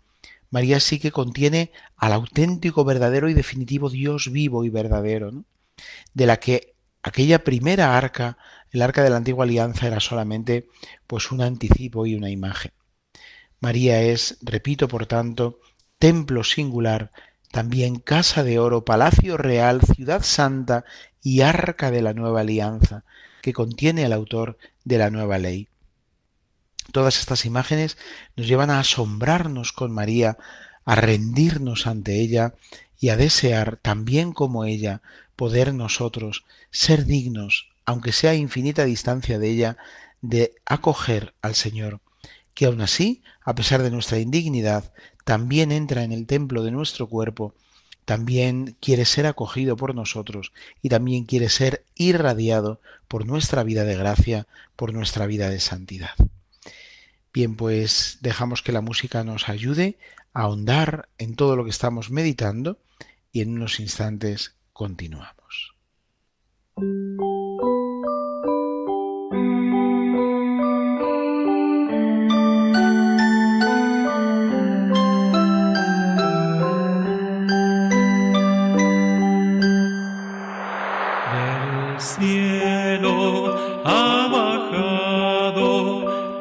María 0.49 0.79
sí 0.79 0.99
que 0.99 1.11
contiene 1.11 1.71
al 1.95 2.13
auténtico, 2.13 2.83
verdadero 2.83 3.29
y 3.29 3.33
definitivo 3.33 3.89
Dios 3.89 4.31
vivo 4.31 4.65
y 4.65 4.69
verdadero, 4.69 5.45
de 6.13 6.25
la 6.25 6.37
que 6.37 6.73
aquella 7.03 7.43
primera 7.43 7.97
arca, 7.97 8.37
el 8.71 8.81
arca 8.81 9.03
de 9.03 9.11
la 9.11 9.17
antigua 9.17 9.45
alianza, 9.45 9.87
era 9.87 9.99
solamente 9.99 10.67
pues 11.07 11.31
un 11.31 11.41
anticipo 11.41 12.05
y 12.05 12.15
una 12.15 12.29
imagen. 12.29 12.71
María 13.59 14.01
es, 14.01 14.37
repito, 14.41 14.87
por 14.87 15.05
tanto, 15.05 15.59
templo 15.99 16.43
singular 16.43 17.11
también 17.51 17.99
casa 17.99 18.43
de 18.43 18.59
oro, 18.59 18.85
palacio 18.85 19.37
real, 19.37 19.81
ciudad 19.81 20.23
santa 20.23 20.85
y 21.23 21.41
arca 21.41 21.91
de 21.91 22.01
la 22.01 22.13
nueva 22.13 22.41
alianza, 22.41 23.03
que 23.41 23.53
contiene 23.53 24.03
el 24.03 24.13
autor 24.13 24.57
de 24.83 24.97
la 24.97 25.09
nueva 25.09 25.37
ley. 25.37 25.67
Todas 26.91 27.19
estas 27.19 27.45
imágenes 27.45 27.97
nos 28.35 28.47
llevan 28.47 28.69
a 28.69 28.79
asombrarnos 28.79 29.73
con 29.73 29.91
María, 29.91 30.37
a 30.85 30.95
rendirnos 30.95 31.87
ante 31.87 32.19
ella 32.19 32.55
y 32.99 33.09
a 33.09 33.17
desear, 33.17 33.77
también 33.77 34.33
como 34.33 34.65
ella, 34.65 35.01
poder 35.35 35.73
nosotros 35.73 36.45
ser 36.71 37.05
dignos, 37.05 37.69
aunque 37.85 38.11
sea 38.11 38.31
a 38.31 38.35
infinita 38.35 38.85
distancia 38.85 39.39
de 39.39 39.49
ella, 39.49 39.77
de 40.21 40.55
acoger 40.65 41.33
al 41.41 41.55
Señor, 41.55 42.01
que 42.53 42.65
aun 42.65 42.81
así, 42.81 43.23
a 43.41 43.55
pesar 43.55 43.81
de 43.81 43.91
nuestra 43.91 44.19
indignidad, 44.19 44.91
también 45.29 45.71
entra 45.71 46.03
en 46.03 46.11
el 46.11 46.25
templo 46.25 46.63
de 46.63 46.71
nuestro 46.71 47.05
cuerpo, 47.05 47.53
también 48.03 48.75
quiere 48.79 49.05
ser 49.05 49.27
acogido 49.27 49.77
por 49.77 49.93
nosotros 49.93 50.53
y 50.81 50.89
también 50.89 51.25
quiere 51.25 51.49
ser 51.49 51.85
irradiado 51.93 52.81
por 53.07 53.27
nuestra 53.27 53.61
vida 53.61 53.83
de 53.83 53.95
gracia, 53.95 54.47
por 54.75 54.91
nuestra 54.91 55.27
vida 55.27 55.51
de 55.51 55.59
santidad. 55.59 56.15
Bien, 57.31 57.55
pues 57.55 58.17
dejamos 58.21 58.63
que 58.63 58.71
la 58.71 58.81
música 58.81 59.23
nos 59.23 59.49
ayude 59.49 59.99
a 60.33 60.41
ahondar 60.41 61.09
en 61.19 61.35
todo 61.35 61.55
lo 61.55 61.63
que 61.63 61.69
estamos 61.69 62.09
meditando 62.09 62.79
y 63.31 63.41
en 63.41 63.51
unos 63.51 63.79
instantes 63.79 64.55
continuamos. 64.73 65.75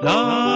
Sus 0.00 0.48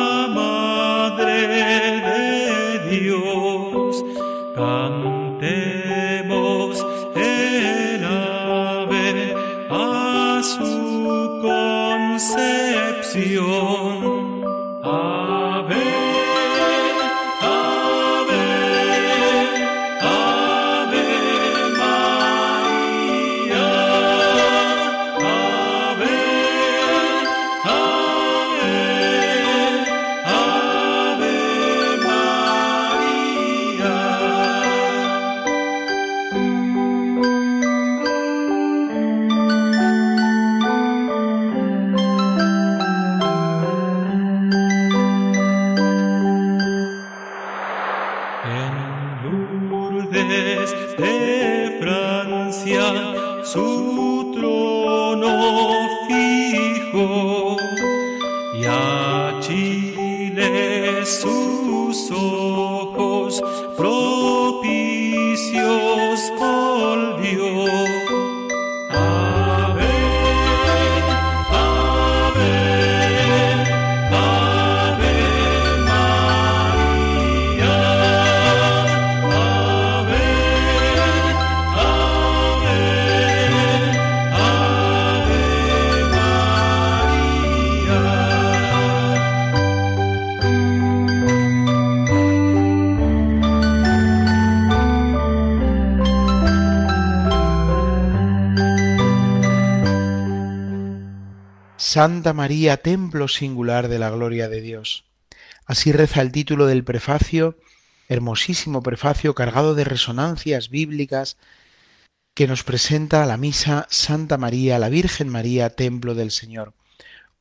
Santa 101.92 102.32
María, 102.32 102.78
templo 102.78 103.28
singular 103.28 103.88
de 103.88 103.98
la 103.98 104.08
gloria 104.08 104.48
de 104.48 104.62
Dios. 104.62 105.04
Así 105.66 105.92
reza 105.92 106.22
el 106.22 106.32
título 106.32 106.64
del 106.64 106.84
prefacio, 106.84 107.58
hermosísimo 108.08 108.82
prefacio 108.82 109.34
cargado 109.34 109.74
de 109.74 109.84
resonancias 109.84 110.70
bíblicas 110.70 111.36
que 112.32 112.48
nos 112.48 112.64
presenta 112.64 113.26
la 113.26 113.36
misa 113.36 113.86
Santa 113.90 114.38
María, 114.38 114.78
la 114.78 114.88
Virgen 114.88 115.28
María, 115.28 115.68
templo 115.68 116.14
del 116.14 116.30
Señor. 116.30 116.72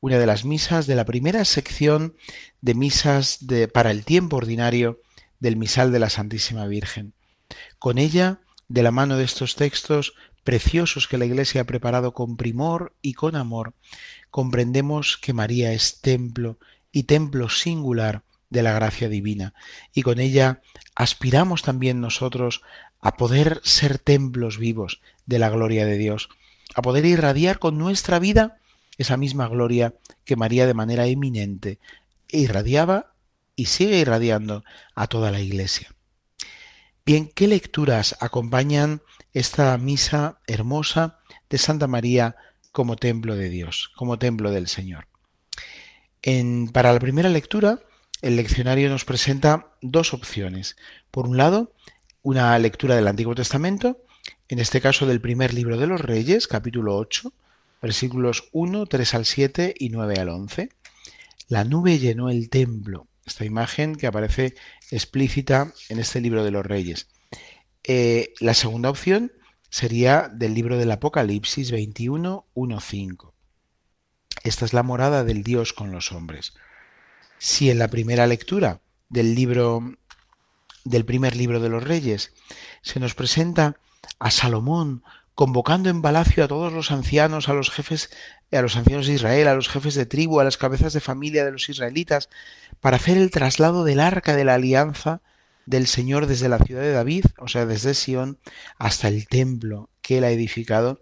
Una 0.00 0.18
de 0.18 0.26
las 0.26 0.44
misas 0.44 0.86
de 0.86 0.96
la 0.96 1.06
primera 1.06 1.46
sección 1.46 2.14
de 2.60 2.74
misas 2.74 3.46
de, 3.46 3.68
para 3.68 3.90
el 3.90 4.04
tiempo 4.04 4.36
ordinario 4.36 5.00
del 5.40 5.56
misal 5.56 5.92
de 5.92 5.98
la 5.98 6.10
Santísima 6.10 6.66
Virgen. 6.66 7.14
Con 7.78 7.96
ella, 7.96 8.40
de 8.68 8.82
la 8.82 8.90
mano 8.90 9.16
de 9.16 9.24
estos 9.24 9.56
textos 9.56 10.12
preciosos 10.44 11.08
que 11.08 11.18
la 11.18 11.24
Iglesia 11.24 11.62
ha 11.62 11.64
preparado 11.64 12.12
con 12.12 12.36
primor 12.36 12.94
y 13.02 13.14
con 13.14 13.36
amor, 13.36 13.74
comprendemos 14.30 15.16
que 15.16 15.32
María 15.32 15.72
es 15.72 16.00
templo 16.00 16.58
y 16.90 17.04
templo 17.04 17.48
singular 17.48 18.22
de 18.50 18.62
la 18.62 18.72
gracia 18.72 19.08
divina, 19.08 19.54
y 19.94 20.02
con 20.02 20.20
ella 20.20 20.60
aspiramos 20.94 21.62
también 21.62 22.00
nosotros 22.00 22.62
a 23.00 23.16
poder 23.16 23.60
ser 23.64 23.98
templos 23.98 24.58
vivos 24.58 25.00
de 25.26 25.38
la 25.38 25.48
gloria 25.48 25.86
de 25.86 25.96
Dios, 25.96 26.28
a 26.74 26.82
poder 26.82 27.06
irradiar 27.06 27.58
con 27.58 27.78
nuestra 27.78 28.18
vida 28.18 28.58
esa 28.98 29.16
misma 29.16 29.48
gloria 29.48 29.94
que 30.24 30.36
María 30.36 30.66
de 30.66 30.74
manera 30.74 31.06
eminente 31.06 31.78
irradiaba 32.28 33.14
y 33.56 33.66
sigue 33.66 33.98
irradiando 33.98 34.64
a 34.94 35.06
toda 35.06 35.30
la 35.30 35.40
Iglesia. 35.40 35.94
Bien, 37.04 37.28
¿qué 37.34 37.48
lecturas 37.48 38.16
acompañan 38.20 39.02
esta 39.32 39.76
misa 39.78 40.40
hermosa 40.46 41.18
de 41.48 41.58
Santa 41.58 41.86
María 41.86 42.36
como 42.70 42.96
templo 42.96 43.36
de 43.36 43.48
Dios, 43.48 43.90
como 43.96 44.18
templo 44.18 44.50
del 44.50 44.68
Señor? 44.68 45.08
En, 46.22 46.68
para 46.68 46.92
la 46.92 47.00
primera 47.00 47.28
lectura, 47.28 47.80
el 48.22 48.36
leccionario 48.36 48.88
nos 48.88 49.04
presenta 49.04 49.74
dos 49.82 50.14
opciones. 50.14 50.76
Por 51.10 51.26
un 51.26 51.36
lado, 51.36 51.72
una 52.22 52.56
lectura 52.58 52.94
del 52.94 53.08
Antiguo 53.08 53.34
Testamento, 53.34 53.98
en 54.48 54.60
este 54.60 54.80
caso 54.80 55.06
del 55.06 55.20
primer 55.20 55.52
libro 55.52 55.76
de 55.76 55.88
los 55.88 56.00
Reyes, 56.00 56.46
capítulo 56.46 56.96
8, 56.96 57.32
versículos 57.82 58.48
1, 58.52 58.86
3 58.86 59.14
al 59.14 59.26
7 59.26 59.74
y 59.76 59.88
9 59.88 60.14
al 60.20 60.28
11. 60.28 60.68
La 61.48 61.64
nube 61.64 61.98
llenó 61.98 62.30
el 62.30 62.48
templo, 62.48 63.08
esta 63.26 63.44
imagen 63.44 63.96
que 63.96 64.06
aparece 64.06 64.54
explícita 64.90 65.72
en 65.88 65.98
este 65.98 66.20
libro 66.20 66.44
de 66.44 66.52
los 66.52 66.64
Reyes. 66.64 67.08
Eh, 67.84 68.32
la 68.40 68.54
segunda 68.54 68.90
opción 68.90 69.32
sería 69.68 70.28
del 70.32 70.54
libro 70.54 70.78
del 70.78 70.90
Apocalipsis 70.90 71.70
21, 71.70 72.46
1, 72.54 72.80
5. 72.80 73.34
Esta 74.44 74.64
es 74.64 74.72
la 74.72 74.82
morada 74.82 75.24
del 75.24 75.42
Dios 75.42 75.72
con 75.72 75.90
los 75.92 76.12
hombres. 76.12 76.54
Si 77.38 77.70
en 77.70 77.78
la 77.78 77.88
primera 77.88 78.26
lectura 78.26 78.80
del 79.08 79.34
libro 79.34 79.96
del 80.84 81.04
primer 81.04 81.36
libro 81.36 81.60
de 81.60 81.68
los 81.68 81.84
Reyes 81.84 82.32
se 82.82 82.98
nos 82.98 83.14
presenta 83.14 83.76
a 84.18 84.30
Salomón 84.30 85.04
convocando 85.34 85.90
en 85.90 86.02
palacio 86.02 86.44
a 86.44 86.48
todos 86.48 86.72
los 86.72 86.90
ancianos, 86.90 87.48
a 87.48 87.54
los 87.54 87.70
jefes, 87.70 88.10
a 88.50 88.60
los 88.62 88.76
ancianos 88.76 89.06
de 89.06 89.14
Israel, 89.14 89.48
a 89.48 89.54
los 89.54 89.68
jefes 89.68 89.94
de 89.94 90.06
tribu, 90.06 90.40
a 90.40 90.44
las 90.44 90.56
cabezas 90.56 90.92
de 90.92 91.00
familia 91.00 91.44
de 91.44 91.52
los 91.52 91.68
israelitas, 91.68 92.28
para 92.80 92.96
hacer 92.96 93.16
el 93.16 93.30
traslado 93.30 93.84
del 93.84 94.00
arca 94.00 94.36
de 94.36 94.44
la 94.44 94.54
alianza 94.54 95.22
del 95.66 95.86
Señor 95.86 96.26
desde 96.26 96.48
la 96.48 96.58
ciudad 96.58 96.82
de 96.82 96.92
David, 96.92 97.24
o 97.38 97.48
sea, 97.48 97.66
desde 97.66 97.94
Sión, 97.94 98.38
hasta 98.78 99.08
el 99.08 99.26
templo 99.26 99.90
que 100.00 100.18
él 100.18 100.24
ha 100.24 100.30
edificado. 100.30 101.00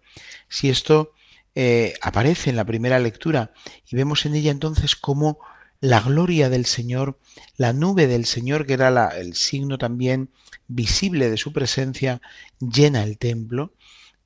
Si 0.48 0.68
esto 0.68 1.12
eh, 1.54 1.94
aparece 2.02 2.50
en 2.50 2.56
la 2.56 2.64
primera 2.64 2.98
lectura 2.98 3.52
y 3.88 3.96
vemos 3.96 4.26
en 4.26 4.34
ella 4.34 4.50
entonces 4.50 4.96
cómo 4.96 5.38
la 5.80 6.00
gloria 6.00 6.50
del 6.50 6.66
Señor, 6.66 7.18
la 7.56 7.72
nube 7.72 8.06
del 8.06 8.26
Señor, 8.26 8.66
que 8.66 8.74
era 8.74 9.08
el 9.08 9.34
signo 9.34 9.78
también 9.78 10.30
visible 10.68 11.30
de 11.30 11.38
su 11.38 11.52
presencia, 11.52 12.20
llena 12.60 13.02
el 13.02 13.18
templo 13.18 13.72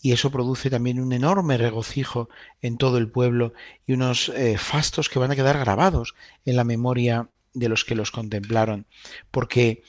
y 0.02 0.12
eso 0.12 0.30
produce 0.30 0.68
también 0.68 1.00
un 1.00 1.12
enorme 1.12 1.56
regocijo 1.56 2.28
en 2.60 2.76
todo 2.76 2.98
el 2.98 3.10
pueblo 3.10 3.54
y 3.86 3.94
unos 3.94 4.28
eh, 4.30 4.58
fastos 4.58 5.08
que 5.08 5.18
van 5.18 5.30
a 5.30 5.36
quedar 5.36 5.58
grabados 5.58 6.14
en 6.44 6.56
la 6.56 6.64
memoria 6.64 7.30
de 7.54 7.68
los 7.68 7.84
que 7.84 7.94
los 7.94 8.10
contemplaron, 8.10 8.86
porque 9.30 9.82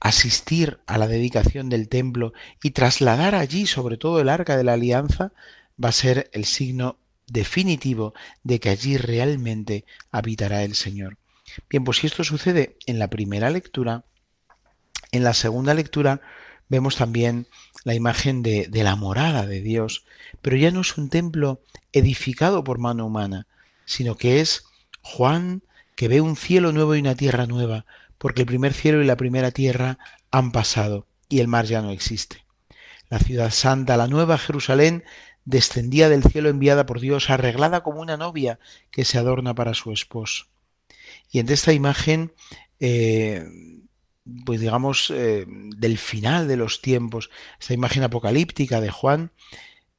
asistir 0.00 0.80
a 0.86 0.98
la 0.98 1.08
dedicación 1.08 1.68
del 1.68 1.88
templo 1.88 2.32
y 2.62 2.70
trasladar 2.70 3.34
allí 3.34 3.66
sobre 3.66 3.96
todo 3.96 4.20
el 4.20 4.28
arca 4.28 4.56
de 4.56 4.64
la 4.64 4.74
alianza 4.74 5.32
va 5.82 5.88
a 5.88 5.92
ser 5.92 6.30
el 6.32 6.44
signo 6.44 6.98
definitivo 7.26 8.14
de 8.42 8.60
que 8.60 8.70
allí 8.70 8.96
realmente 8.96 9.84
habitará 10.10 10.62
el 10.62 10.74
Señor. 10.74 11.18
Bien, 11.68 11.84
pues 11.84 11.98
si 11.98 12.06
esto 12.06 12.24
sucede 12.24 12.76
en 12.86 12.98
la 12.98 13.08
primera 13.08 13.50
lectura, 13.50 14.04
en 15.12 15.24
la 15.24 15.34
segunda 15.34 15.74
lectura 15.74 16.20
vemos 16.68 16.96
también 16.96 17.48
la 17.84 17.94
imagen 17.94 18.42
de, 18.42 18.68
de, 18.68 18.84
la 18.84 18.94
morada 18.94 19.46
de 19.46 19.60
Dios, 19.60 20.04
pero 20.42 20.56
ya 20.56 20.70
no 20.70 20.82
es 20.82 20.96
un 20.96 21.08
templo 21.08 21.62
edificado 21.92 22.62
por 22.62 22.78
mano 22.78 23.06
humana, 23.06 23.46
sino 23.84 24.16
que 24.16 24.40
es 24.40 24.64
Juan 25.02 25.62
que 25.96 26.08
ve 26.08 26.20
un 26.20 26.36
cielo 26.36 26.72
nuevo 26.72 26.94
y 26.94 27.00
una 27.00 27.14
tierra 27.14 27.46
nueva, 27.46 27.84
porque 28.20 28.42
el 28.42 28.46
primer 28.46 28.74
cielo 28.74 29.02
y 29.02 29.06
la 29.06 29.16
primera 29.16 29.50
tierra 29.50 29.98
han 30.30 30.52
pasado 30.52 31.06
y 31.30 31.40
el 31.40 31.48
mar 31.48 31.64
ya 31.64 31.80
no 31.80 31.90
existe. 31.90 32.44
La 33.08 33.18
ciudad 33.18 33.50
santa, 33.50 33.96
la 33.96 34.08
nueva 34.08 34.36
Jerusalén, 34.36 35.04
descendía 35.46 36.10
del 36.10 36.22
cielo 36.22 36.50
enviada 36.50 36.84
por 36.84 37.00
Dios, 37.00 37.30
arreglada 37.30 37.82
como 37.82 38.02
una 38.02 38.18
novia 38.18 38.58
que 38.90 39.06
se 39.06 39.16
adorna 39.16 39.54
para 39.54 39.72
su 39.72 39.90
esposo. 39.90 40.48
Y 41.30 41.38
en 41.38 41.48
esta 41.48 41.72
imagen, 41.72 42.34
eh, 42.78 43.42
pues 44.44 44.60
digamos, 44.60 45.10
eh, 45.16 45.46
del 45.48 45.96
final 45.96 46.46
de 46.46 46.58
los 46.58 46.82
tiempos, 46.82 47.30
esta 47.58 47.72
imagen 47.72 48.02
apocalíptica 48.02 48.82
de 48.82 48.90
Juan, 48.90 49.32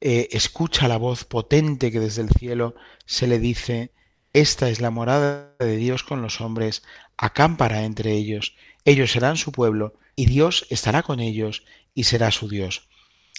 eh, 0.00 0.28
escucha 0.30 0.86
la 0.86 0.96
voz 0.96 1.24
potente 1.24 1.90
que 1.90 1.98
desde 1.98 2.22
el 2.22 2.30
cielo 2.30 2.76
se 3.04 3.26
le 3.26 3.40
dice, 3.40 3.90
esta 4.32 4.68
es 4.68 4.80
la 4.80 4.90
morada 4.90 5.54
de 5.58 5.76
Dios 5.76 6.02
con 6.02 6.22
los 6.22 6.40
hombres, 6.40 6.82
acámpara 7.16 7.84
entre 7.84 8.12
ellos, 8.12 8.54
ellos 8.84 9.12
serán 9.12 9.36
su 9.36 9.52
pueblo, 9.52 9.94
y 10.16 10.26
Dios 10.26 10.66
estará 10.70 11.02
con 11.02 11.20
ellos 11.20 11.64
y 11.94 12.04
será 12.04 12.30
su 12.30 12.48
Dios. 12.48 12.88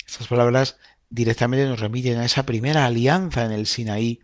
Estas 0.06 0.28
palabras 0.28 0.78
directamente 1.10 1.68
nos 1.68 1.80
remiten 1.80 2.18
a 2.18 2.26
esa 2.26 2.46
primera 2.46 2.86
alianza 2.86 3.46
en 3.46 3.52
el 3.52 3.68
Sinaí, 3.68 4.20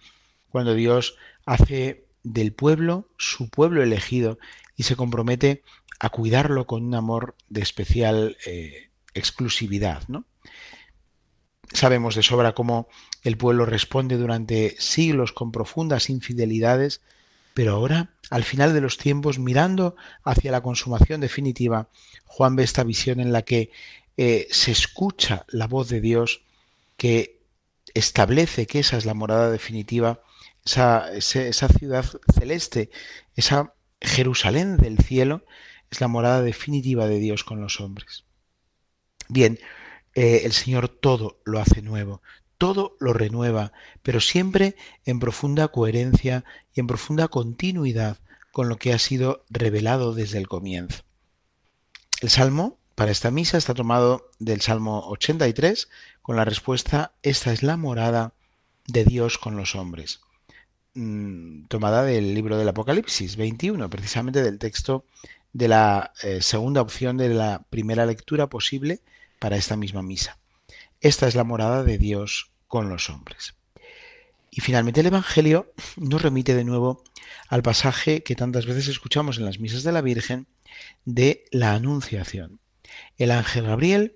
cuando 0.50 0.74
Dios 0.74 1.16
hace 1.46 2.06
del 2.24 2.54
pueblo 2.54 3.10
su 3.18 3.50
pueblo 3.50 3.84
elegido 3.84 4.40
y 4.76 4.84
se 4.84 4.96
compromete 4.96 5.64
a 6.00 6.10
cuidarlo 6.10 6.66
con 6.66 6.84
un 6.84 6.96
amor 6.96 7.36
de 7.50 7.62
especial 7.62 8.38
eh, 8.46 8.90
exclusividad. 9.14 10.04
¿no? 10.08 10.26
Sabemos 11.74 12.16
de 12.16 12.24
sobra 12.24 12.54
cómo 12.54 12.88
el 13.24 13.38
pueblo 13.38 13.66
responde 13.66 14.18
durante 14.18 14.76
siglos 14.80 15.32
con 15.32 15.52
profundas 15.52 16.10
infidelidades, 16.10 17.02
pero 17.54 17.74
ahora, 17.74 18.12
al 18.30 18.44
final 18.44 18.74
de 18.74 18.82
los 18.82 18.98
tiempos, 18.98 19.40
mirando 19.40 19.96
hacia 20.24 20.52
la 20.52 20.62
consumación 20.62 21.22
definitiva, 21.22 21.90
Juan 22.26 22.56
ve 22.56 22.64
esta 22.64 22.84
visión 22.84 23.20
en 23.20 23.32
la 23.32 23.44
que 23.44 23.72
eh, 24.18 24.48
se 24.52 24.72
escucha 24.72 25.46
la 25.50 25.68
voz 25.68 25.90
de 25.90 26.02
Dios 26.02 26.42
que 26.98 27.40
establece 27.94 28.68
que 28.68 28.80
esa 28.80 28.98
es 28.98 29.06
la 29.06 29.14
morada 29.14 29.52
definitiva, 29.52 30.22
esa, 30.66 31.12
esa 31.14 31.68
ciudad 31.70 32.06
celeste, 32.34 32.90
esa 33.36 33.74
Jerusalén 34.02 34.78
del 34.78 34.98
cielo, 34.98 35.44
es 35.92 36.02
la 36.02 36.08
morada 36.08 36.42
definitiva 36.42 37.08
de 37.08 37.20
Dios 37.20 37.44
con 37.44 37.62
los 37.62 37.80
hombres. 37.82 38.26
Bien, 39.28 39.60
eh, 40.20 40.42
el 40.44 40.52
Señor 40.52 40.90
todo 40.90 41.40
lo 41.46 41.62
hace 41.62 41.82
nuevo, 41.82 42.22
todo 42.58 42.98
lo 43.00 43.14
renueva, 43.14 43.72
pero 44.04 44.20
siempre 44.20 44.76
en 45.06 45.22
profunda 45.22 45.70
coherencia 45.70 46.44
y 46.74 46.82
en 46.82 46.88
profunda 46.88 47.30
continuidad 47.30 48.18
con 48.52 48.68
lo 48.68 48.76
que 48.76 48.92
ha 48.92 49.00
sido 49.00 49.46
revelado 49.50 50.14
desde 50.14 50.38
el 50.38 50.50
comienzo. 50.50 51.04
El 52.20 52.30
Salmo 52.30 52.78
para 52.96 53.12
esta 53.12 53.32
misa 53.32 53.58
está 53.58 53.74
tomado 53.74 54.30
del 54.40 54.60
Salmo 54.60 55.08
83 55.08 55.88
con 56.22 56.36
la 56.36 56.44
respuesta 56.44 57.14
Esta 57.24 57.54
es 57.54 57.64
la 57.64 57.78
morada 57.78 58.34
de 58.88 59.06
Dios 59.06 59.38
con 59.38 59.56
los 59.56 59.74
hombres. 59.74 60.20
Mm, 60.96 61.68
tomada 61.68 62.04
del 62.04 62.34
libro 62.34 62.58
del 62.58 62.68
Apocalipsis 62.68 63.38
21, 63.38 63.90
precisamente 63.90 64.44
del 64.44 64.60
texto 64.60 65.06
de 65.54 65.70
la 65.70 66.12
eh, 66.24 66.42
segunda 66.42 66.82
opción 66.82 67.16
de 67.16 67.30
la 67.30 67.64
primera 67.70 68.06
lectura 68.06 68.48
posible 68.48 69.00
para 69.40 69.58
esta 69.58 69.76
misma 69.76 70.02
misa. 70.02 70.38
Esta 71.02 71.28
es 71.28 71.36
la 71.36 71.44
morada 71.44 71.84
de 71.84 71.98
Dios 71.98 72.52
con 72.68 72.90
los 72.90 73.10
hombres. 73.10 73.56
Y 74.52 74.62
finalmente 74.62 75.00
el 75.00 75.08
Evangelio 75.08 75.74
nos 75.98 76.22
remite 76.22 76.56
de 76.56 76.64
nuevo 76.64 77.04
al 77.48 77.64
pasaje 77.64 78.24
que 78.24 78.36
tantas 78.36 78.66
veces 78.66 78.88
escuchamos 78.88 79.38
en 79.38 79.46
las 79.46 79.60
misas 79.60 79.84
de 79.84 79.92
la 79.92 80.02
Virgen 80.02 80.48
de 81.06 81.46
la 81.52 81.74
Anunciación. 81.74 82.60
El 83.18 83.32
ángel 83.32 83.66
Gabriel 83.66 84.16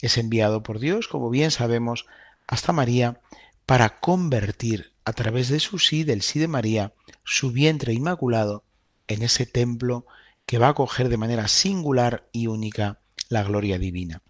es 0.00 0.18
enviado 0.18 0.62
por 0.62 0.78
Dios, 0.78 1.08
como 1.08 1.30
bien 1.30 1.50
sabemos, 1.50 2.06
hasta 2.46 2.72
María 2.72 3.20
para 3.66 4.00
convertir 4.00 4.92
a 5.04 5.12
través 5.12 5.48
de 5.48 5.60
su 5.60 5.78
sí, 5.78 6.04
del 6.04 6.22
sí 6.22 6.38
de 6.38 6.48
María, 6.48 6.92
su 7.24 7.52
vientre 7.52 7.92
inmaculado, 7.92 8.64
en 9.06 9.22
ese 9.22 9.46
templo 9.46 10.06
que 10.46 10.58
va 10.58 10.68
a 10.68 10.70
acoger 10.70 11.08
de 11.08 11.16
manera 11.16 11.48
singular 11.48 12.28
y 12.32 12.46
única 12.46 13.00
la 13.28 13.42
gloria 13.42 13.78
divina. 13.78 14.22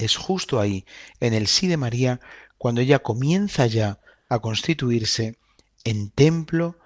Es 0.00 0.16
justo 0.16 0.60
ahí, 0.60 0.84
en 1.20 1.34
el 1.34 1.46
sí 1.46 1.66
de 1.66 1.76
María, 1.76 2.20
cuando 2.58 2.80
ella 2.80 3.00
comienza 3.00 3.66
ya 3.66 4.00
a 4.28 4.38
constituirse 4.38 5.36
en 5.84 6.10
templo 6.10 6.78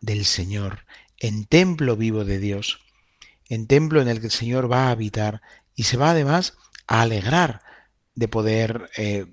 del 0.00 0.24
Señor, 0.24 0.84
en 1.18 1.46
templo 1.46 1.96
vivo 1.96 2.24
de 2.24 2.38
Dios, 2.38 2.80
en 3.48 3.66
templo 3.66 4.02
en 4.02 4.08
el 4.08 4.20
que 4.20 4.26
el 4.26 4.32
Señor 4.32 4.70
va 4.70 4.88
a 4.88 4.90
habitar 4.90 5.40
y 5.74 5.84
se 5.84 5.96
va 5.96 6.10
además 6.10 6.56
a 6.86 7.02
alegrar 7.02 7.62
de 8.14 8.28
poder 8.28 8.90
eh, 8.96 9.26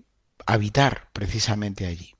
habitar 0.46 1.10
precisamente 1.12 1.86
allí. 1.86 2.15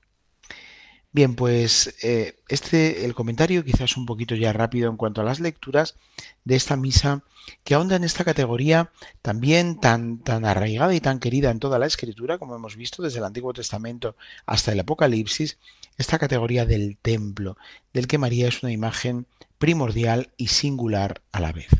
Bien, 1.16 1.34
pues 1.34 1.96
eh, 2.02 2.36
este 2.46 3.06
el 3.06 3.14
comentario 3.14 3.64
quizás 3.64 3.96
un 3.96 4.04
poquito 4.04 4.34
ya 4.34 4.52
rápido 4.52 4.90
en 4.90 4.98
cuanto 4.98 5.22
a 5.22 5.24
las 5.24 5.40
lecturas 5.40 5.96
de 6.44 6.56
esta 6.56 6.76
misa 6.76 7.22
que 7.64 7.72
ahonda 7.74 7.96
en 7.96 8.04
esta 8.04 8.22
categoría 8.22 8.90
también 9.22 9.80
tan 9.80 10.18
tan 10.18 10.44
arraigada 10.44 10.94
y 10.94 11.00
tan 11.00 11.18
querida 11.18 11.50
en 11.50 11.58
toda 11.58 11.78
la 11.78 11.86
escritura 11.86 12.36
como 12.36 12.54
hemos 12.54 12.76
visto 12.76 13.02
desde 13.02 13.20
el 13.20 13.24
Antiguo 13.24 13.54
Testamento 13.54 14.14
hasta 14.44 14.72
el 14.72 14.80
Apocalipsis, 14.80 15.56
esta 15.96 16.18
categoría 16.18 16.66
del 16.66 16.98
templo, 17.00 17.56
del 17.94 18.08
que 18.08 18.18
María 18.18 18.48
es 18.48 18.62
una 18.62 18.72
imagen 18.72 19.26
primordial 19.56 20.32
y 20.36 20.48
singular 20.48 21.22
a 21.32 21.40
la 21.40 21.52
vez. 21.52 21.70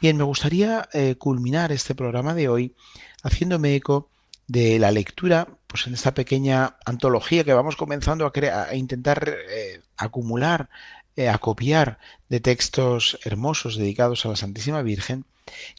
Bien, 0.00 0.16
me 0.16 0.24
gustaría 0.24 0.88
eh, 0.92 1.14
culminar 1.14 1.70
este 1.70 1.94
programa 1.94 2.34
de 2.34 2.48
hoy 2.48 2.74
haciéndome 3.22 3.76
eco 3.76 4.10
de 4.48 4.80
la 4.80 4.90
lectura, 4.90 5.46
pues 5.70 5.86
en 5.86 5.94
esta 5.94 6.14
pequeña 6.14 6.76
antología 6.84 7.44
que 7.44 7.54
vamos 7.54 7.76
comenzando 7.76 8.26
a, 8.26 8.62
a 8.68 8.74
intentar 8.74 9.36
eh, 9.48 9.80
acumular, 9.96 10.68
eh, 11.14 11.28
a 11.28 11.38
copiar 11.38 11.98
de 12.28 12.40
textos 12.40 13.18
hermosos 13.24 13.76
dedicados 13.76 14.26
a 14.26 14.30
la 14.30 14.36
Santísima 14.36 14.82
Virgen, 14.82 15.26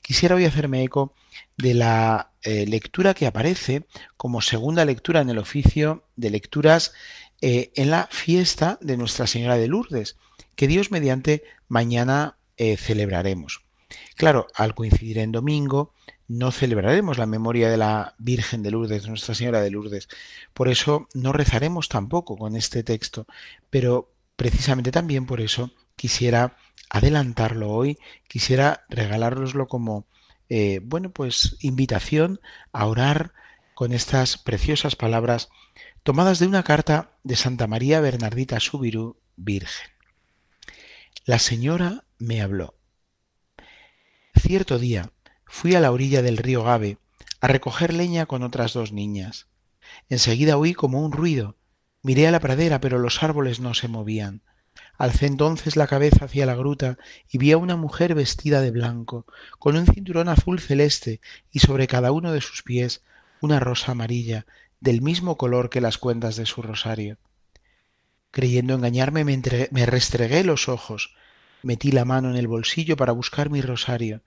quisiera 0.01 0.35
hoy 0.35 0.45
hacerme 0.45 0.83
eco 0.83 1.13
de 1.57 1.73
la 1.73 2.31
eh, 2.41 2.65
lectura 2.67 3.13
que 3.13 3.27
aparece 3.27 3.83
como 4.15 4.41
segunda 4.41 4.85
lectura 4.85 5.19
en 5.19 5.29
el 5.29 5.37
oficio 5.37 6.05
de 6.15 6.29
lecturas 6.29 6.93
en 7.43 7.89
la 7.89 8.07
fiesta 8.11 8.77
de 8.81 8.97
Nuestra 8.97 9.25
Señora 9.25 9.57
de 9.57 9.67
Lourdes, 9.67 10.15
que 10.55 10.67
Dios 10.67 10.91
mediante 10.91 11.43
mañana 11.69 12.37
celebraremos. 12.77 13.63
Claro, 14.15 14.45
al 14.53 14.75
coincidir 14.75 15.17
en 15.17 15.31
domingo, 15.31 15.95
no 16.31 16.53
celebraremos 16.53 17.17
la 17.17 17.25
memoria 17.25 17.69
de 17.69 17.75
la 17.75 18.15
Virgen 18.17 18.63
de 18.63 18.71
Lourdes, 18.71 19.05
Nuestra 19.05 19.35
Señora 19.35 19.59
de 19.59 19.69
Lourdes. 19.69 20.07
Por 20.53 20.69
eso 20.69 21.09
no 21.13 21.33
rezaremos 21.33 21.89
tampoco 21.89 22.37
con 22.37 22.55
este 22.55 22.83
texto, 22.83 23.27
pero 23.69 24.13
precisamente 24.37 24.91
también 24.91 25.25
por 25.25 25.41
eso 25.41 25.71
quisiera 25.97 26.55
adelantarlo 26.89 27.69
hoy, 27.69 27.97
quisiera 28.29 28.85
regalároslo 28.87 29.67
como, 29.67 30.07
eh, 30.47 30.79
bueno, 30.81 31.11
pues 31.11 31.57
invitación 31.59 32.39
a 32.71 32.85
orar 32.85 33.33
con 33.73 33.91
estas 33.91 34.37
preciosas 34.37 34.95
palabras 34.95 35.49
tomadas 36.01 36.39
de 36.39 36.47
una 36.47 36.63
carta 36.63 37.11
de 37.23 37.35
Santa 37.35 37.67
María 37.67 37.99
Bernardita 37.99 38.61
Subirú, 38.61 39.17
Virgen. 39.35 39.91
La 41.25 41.39
señora 41.39 42.05
me 42.19 42.41
habló. 42.41 42.75
Cierto 44.33 44.79
día, 44.79 45.11
Fui 45.53 45.75
a 45.75 45.81
la 45.81 45.91
orilla 45.91 46.21
del 46.21 46.37
río 46.37 46.63
Gave 46.63 46.97
a 47.41 47.47
recoger 47.47 47.93
leña 47.93 48.25
con 48.25 48.41
otras 48.41 48.71
dos 48.73 48.93
niñas. 48.93 49.47
Enseguida 50.09 50.57
oí 50.57 50.73
como 50.73 51.05
un 51.05 51.11
ruido. 51.11 51.57
Miré 52.01 52.25
a 52.25 52.31
la 52.31 52.39
pradera, 52.39 52.79
pero 52.79 52.97
los 52.97 53.21
árboles 53.21 53.59
no 53.59 53.73
se 53.73 53.89
movían. 53.89 54.41
Alcé 54.97 55.27
entonces 55.27 55.75
la 55.75 55.87
cabeza 55.87 56.25
hacia 56.25 56.45
la 56.45 56.55
gruta 56.55 56.97
y 57.29 57.37
vi 57.37 57.51
a 57.51 57.57
una 57.57 57.75
mujer 57.75 58.15
vestida 58.15 58.61
de 58.61 58.71
blanco, 58.71 59.25
con 59.59 59.75
un 59.75 59.85
cinturón 59.85 60.29
azul 60.29 60.59
celeste 60.61 61.19
y 61.51 61.59
sobre 61.59 61.85
cada 61.85 62.13
uno 62.13 62.31
de 62.31 62.41
sus 62.41 62.63
pies 62.63 63.03
una 63.41 63.59
rosa 63.59 63.91
amarilla, 63.91 64.45
del 64.79 65.01
mismo 65.01 65.37
color 65.37 65.69
que 65.69 65.81
las 65.81 65.97
cuentas 65.97 66.37
de 66.37 66.45
su 66.45 66.61
rosario. 66.61 67.17
Creyendo 68.31 68.73
engañarme, 68.73 69.25
me, 69.25 69.39
me 69.69 69.85
restregué 69.85 70.45
los 70.45 70.69
ojos, 70.69 71.13
metí 71.61 71.91
la 71.91 72.05
mano 72.05 72.31
en 72.31 72.37
el 72.37 72.47
bolsillo 72.47 72.95
para 72.95 73.11
buscar 73.11 73.49
mi 73.49 73.61
rosario, 73.61 74.21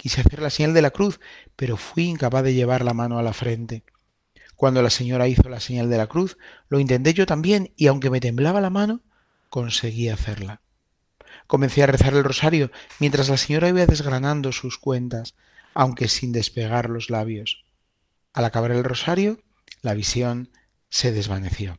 Quise 0.00 0.22
hacer 0.22 0.40
la 0.40 0.48
señal 0.48 0.72
de 0.72 0.80
la 0.80 0.92
cruz, 0.92 1.20
pero 1.56 1.76
fui 1.76 2.04
incapaz 2.04 2.42
de 2.42 2.54
llevar 2.54 2.86
la 2.86 2.94
mano 2.94 3.18
a 3.18 3.22
la 3.22 3.34
frente. 3.34 3.84
Cuando 4.56 4.80
la 4.80 4.88
señora 4.88 5.28
hizo 5.28 5.46
la 5.50 5.60
señal 5.60 5.90
de 5.90 5.98
la 5.98 6.06
cruz, 6.06 6.38
lo 6.70 6.80
intenté 6.80 7.12
yo 7.12 7.26
también, 7.26 7.74
y 7.76 7.86
aunque 7.86 8.08
me 8.08 8.18
temblaba 8.18 8.62
la 8.62 8.70
mano, 8.70 9.02
conseguí 9.50 10.08
hacerla. 10.08 10.62
Comencé 11.46 11.82
a 11.82 11.86
rezar 11.86 12.14
el 12.14 12.24
rosario 12.24 12.70
mientras 12.98 13.28
la 13.28 13.36
señora 13.36 13.68
iba 13.68 13.84
desgranando 13.84 14.52
sus 14.52 14.78
cuentas, 14.78 15.34
aunque 15.74 16.08
sin 16.08 16.32
despegar 16.32 16.88
los 16.88 17.10
labios. 17.10 17.66
Al 18.32 18.46
acabar 18.46 18.70
el 18.70 18.84
rosario, 18.84 19.42
la 19.82 19.92
visión 19.92 20.50
se 20.88 21.12
desvaneció. 21.12 21.78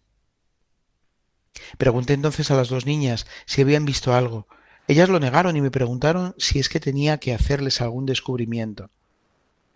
Pregunté 1.79 2.13
entonces 2.13 2.51
a 2.51 2.55
las 2.55 2.69
dos 2.69 2.85
niñas 2.85 3.25
si 3.47 3.61
habían 3.63 3.85
visto 3.85 4.13
algo, 4.13 4.47
ellas 4.91 5.09
lo 5.09 5.19
negaron 5.19 5.55
y 5.55 5.61
me 5.61 5.71
preguntaron 5.71 6.35
si 6.37 6.59
es 6.59 6.69
que 6.69 6.79
tenía 6.79 7.17
que 7.17 7.33
hacerles 7.33 7.81
algún 7.81 8.05
descubrimiento. 8.05 8.89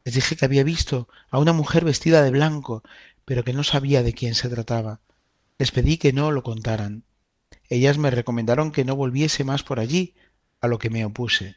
Les 0.04 0.16
dije 0.16 0.36
que 0.36 0.46
había 0.46 0.64
visto 0.64 1.08
a 1.30 1.40
una 1.40 1.54
mujer 1.54 1.86
vestida 1.86 2.22
de 2.22 2.32
blanco, 2.32 2.84
pero 3.24 3.44
que 3.44 3.54
no 3.54 3.64
sabía 3.64 4.04
de 4.04 4.14
quién 4.14 4.36
se 4.36 4.50
trataba. 4.50 5.00
Les 5.58 5.72
pedí 5.72 5.98
que 5.98 6.14
no 6.14 6.32
lo 6.32 6.44
contaran. 6.44 7.04
Ellas 7.70 7.98
me 7.98 8.12
recomendaron 8.12 8.72
que 8.72 8.86
no 8.86 8.96
volviese 8.96 9.44
más 9.44 9.64
por 9.64 9.80
allí, 9.80 10.16
a 10.62 10.68
lo 10.68 10.80
que 10.80 10.90
me 10.90 11.06
opuse. 11.06 11.56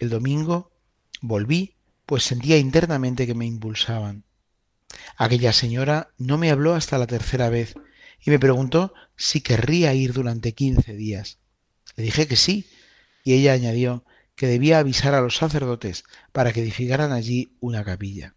El 0.00 0.10
domingo 0.10 0.72
volví, 1.20 1.76
pues 2.06 2.24
sentía 2.24 2.58
internamente 2.58 3.26
que 3.26 3.34
me 3.34 3.46
impulsaban. 3.46 4.24
Aquella 5.16 5.52
señora 5.52 6.10
no 6.18 6.38
me 6.38 6.50
habló 6.50 6.74
hasta 6.74 6.98
la 6.98 7.06
tercera 7.06 7.48
vez 7.48 7.74
y 8.24 8.30
me 8.30 8.38
preguntó 8.38 8.94
si 9.16 9.40
querría 9.40 9.94
ir 9.94 10.12
durante 10.12 10.54
quince 10.54 10.94
días. 10.94 11.38
Le 11.96 12.04
dije 12.04 12.26
que 12.26 12.36
sí, 12.36 12.66
y 13.24 13.34
ella 13.34 13.52
añadió 13.52 14.04
que 14.36 14.46
debía 14.46 14.78
avisar 14.78 15.14
a 15.14 15.20
los 15.20 15.36
sacerdotes 15.36 16.04
para 16.32 16.52
que 16.52 16.60
edificaran 16.60 17.12
allí 17.12 17.56
una 17.60 17.84
capilla. 17.84 18.34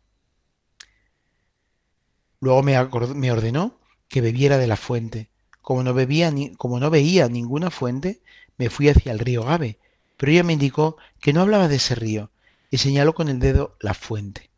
Luego 2.39 2.61
me, 2.63 3.31
ordenó 3.31 3.79
que 4.07 4.21
bebiera 4.21 4.57
de 4.57 4.67
la 4.67 4.77
fuente. 4.77 5.31
Como 5.61 5.83
no, 5.83 5.93
bebía 5.93 6.31
ni, 6.31 6.55
como 6.55 6.79
no 6.79 6.89
veía 6.89 7.27
ninguna 7.27 7.71
fuente, 7.71 8.21
me 8.57 8.69
fui 8.69 8.89
hacia 8.89 9.11
el 9.11 9.19
río 9.19 9.43
Gave, 9.43 9.79
pero 10.17 10.31
ella 10.31 10.43
me 10.43 10.53
indicó 10.53 10.97
que 11.19 11.33
no 11.33 11.41
hablaba 11.41 11.67
de 11.67 11.75
ese 11.77 11.95
río 11.95 12.31
y 12.69 12.77
señaló 12.77 13.15
con 13.15 13.27
el 13.27 13.39
dedo 13.39 13.75
la 13.79 13.93
fuente. 13.93 14.51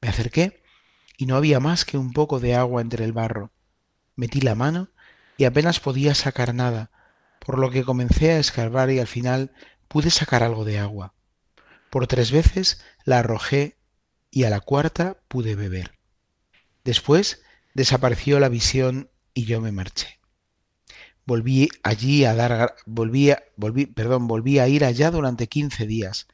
Me 0.00 0.08
acerqué 0.08 0.62
y 1.16 1.26
no 1.26 1.36
había 1.36 1.58
más 1.58 1.84
que 1.84 1.96
un 1.96 2.12
poco 2.12 2.38
de 2.38 2.54
agua 2.54 2.82
entre 2.82 3.04
el 3.04 3.12
barro. 3.12 3.50
Metí 4.14 4.40
la 4.40 4.54
mano 4.54 4.88
y 5.36 5.44
apenas 5.44 5.80
podía 5.80 6.14
sacar 6.14 6.54
nada, 6.54 6.90
por 7.46 7.60
lo 7.60 7.70
que 7.70 7.84
comencé 7.84 8.32
a 8.32 8.40
escarbar 8.40 8.90
y 8.90 8.98
al 8.98 9.06
final 9.06 9.52
pude 9.86 10.10
sacar 10.10 10.42
algo 10.42 10.64
de 10.64 10.80
agua. 10.80 11.14
Por 11.90 12.08
tres 12.08 12.32
veces 12.32 12.82
la 13.04 13.20
arrojé 13.20 13.76
y 14.32 14.42
a 14.42 14.50
la 14.50 14.58
cuarta 14.58 15.18
pude 15.28 15.54
beber. 15.54 15.92
Después 16.82 17.42
desapareció 17.72 18.40
la 18.40 18.48
visión 18.48 19.10
y 19.32 19.44
yo 19.44 19.60
me 19.60 19.70
marché. 19.70 20.18
Volví 21.24 21.68
allí 21.84 22.24
a 22.24 22.34
dar 22.34 22.74
volví, 22.84 23.32
volví, 23.56 23.86
perdón, 23.86 24.26
volví 24.26 24.58
a 24.58 24.66
ir 24.66 24.84
allá 24.84 25.12
durante 25.12 25.46
quince 25.46 25.86
días. 25.86 26.26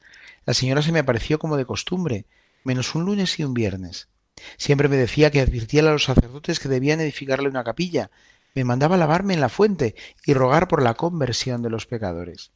La 0.47 0.55
señora 0.55 0.81
se 0.81 0.93
me 0.93 1.01
apareció 1.01 1.39
como 1.39 1.59
de 1.59 1.67
costumbre, 1.67 2.25
menos 2.65 2.95
un 2.95 3.05
lunes 3.05 3.39
y 3.39 3.45
un 3.45 3.53
viernes. 3.53 4.09
Siempre 4.57 4.89
me 4.89 4.97
decía 4.97 5.31
que 5.31 5.41
advirtiera 5.41 5.91
a 5.91 5.93
los 5.93 6.05
sacerdotes 6.05 6.59
que 6.59 6.71
debían 6.71 7.01
edificarle 7.01 7.51
una 7.51 7.65
capilla, 7.65 8.11
me 8.55 8.65
mandaba 8.65 8.97
lavarme 8.97 9.35
en 9.35 9.41
la 9.41 9.49
fuente 9.49 9.95
y 10.25 10.35
rogar 10.35 10.69
por 10.69 10.83
la 10.83 10.95
conversión 10.95 11.63
de 11.63 11.71
los 11.71 11.87
pecadores. 11.87 12.53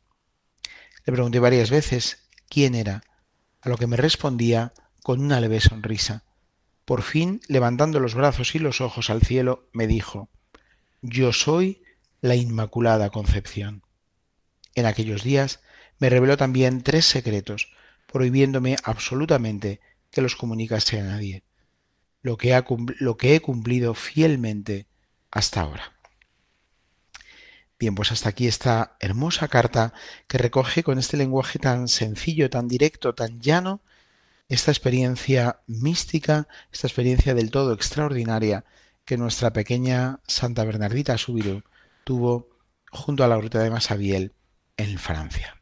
Le 1.04 1.12
pregunté 1.12 1.38
varias 1.38 1.70
veces 1.70 2.28
quién 2.48 2.74
era, 2.74 3.02
a 3.60 3.68
lo 3.68 3.76
que 3.76 3.86
me 3.86 3.96
respondía 3.96 4.72
con 5.02 5.20
una 5.20 5.40
leve 5.40 5.60
sonrisa. 5.60 6.24
Por 6.84 7.02
fin, 7.02 7.40
levantando 7.48 8.00
los 8.00 8.14
brazos 8.14 8.54
y 8.54 8.58
los 8.58 8.80
ojos 8.80 9.10
al 9.10 9.22
cielo, 9.22 9.68
me 9.72 9.86
dijo 9.86 10.28
Yo 11.02 11.32
soy 11.32 11.82
la 12.20 12.36
Inmaculada 12.36 13.10
Concepción. 13.10 13.82
En 14.74 14.86
aquellos 14.86 15.22
días 15.22 15.60
me 15.98 16.10
reveló 16.10 16.36
también 16.36 16.82
tres 16.82 17.06
secretos, 17.06 17.72
prohibiéndome 18.12 18.76
absolutamente 18.84 19.80
que 20.10 20.22
los 20.22 20.36
comunicase 20.36 21.00
a 21.00 21.04
nadie, 21.04 21.44
lo 22.22 22.36
que, 22.36 22.62
lo 22.98 23.16
que 23.16 23.34
he 23.34 23.40
cumplido 23.40 23.94
fielmente 23.94 24.86
hasta 25.36 25.60
ahora. 25.60 25.92
Bien, 27.78 27.94
pues 27.94 28.10
hasta 28.10 28.30
aquí 28.30 28.48
esta 28.48 28.96
hermosa 29.00 29.48
carta 29.48 29.92
que 30.28 30.38
recoge 30.38 30.82
con 30.82 30.98
este 30.98 31.18
lenguaje 31.18 31.58
tan 31.58 31.88
sencillo, 31.88 32.48
tan 32.48 32.68
directo, 32.68 33.14
tan 33.14 33.40
llano, 33.40 33.82
esta 34.48 34.70
experiencia 34.70 35.60
mística, 35.66 36.48
esta 36.72 36.86
experiencia 36.86 37.34
del 37.34 37.50
todo 37.50 37.74
extraordinaria 37.74 38.64
que 39.04 39.18
nuestra 39.18 39.52
pequeña 39.52 40.20
Santa 40.26 40.64
Bernardita 40.64 41.18
Subiru 41.18 41.62
tuvo 42.04 42.48
junto 42.90 43.22
a 43.22 43.28
la 43.28 43.36
gruta 43.36 43.62
de 43.62 43.70
Masabiel 43.70 44.32
en 44.78 44.98
Francia. 44.98 45.60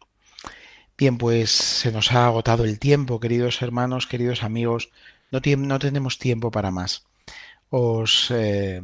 Bien, 0.96 1.18
pues 1.18 1.50
se 1.50 1.90
nos 1.90 2.12
ha 2.12 2.26
agotado 2.26 2.64
el 2.64 2.78
tiempo, 2.78 3.18
queridos 3.18 3.60
hermanos, 3.60 4.06
queridos 4.06 4.44
amigos, 4.44 4.90
no, 5.32 5.40
no 5.56 5.78
tenemos 5.80 6.20
tiempo 6.20 6.52
para 6.52 6.70
más. 6.70 7.06
Os, 7.76 8.30
eh, 8.30 8.80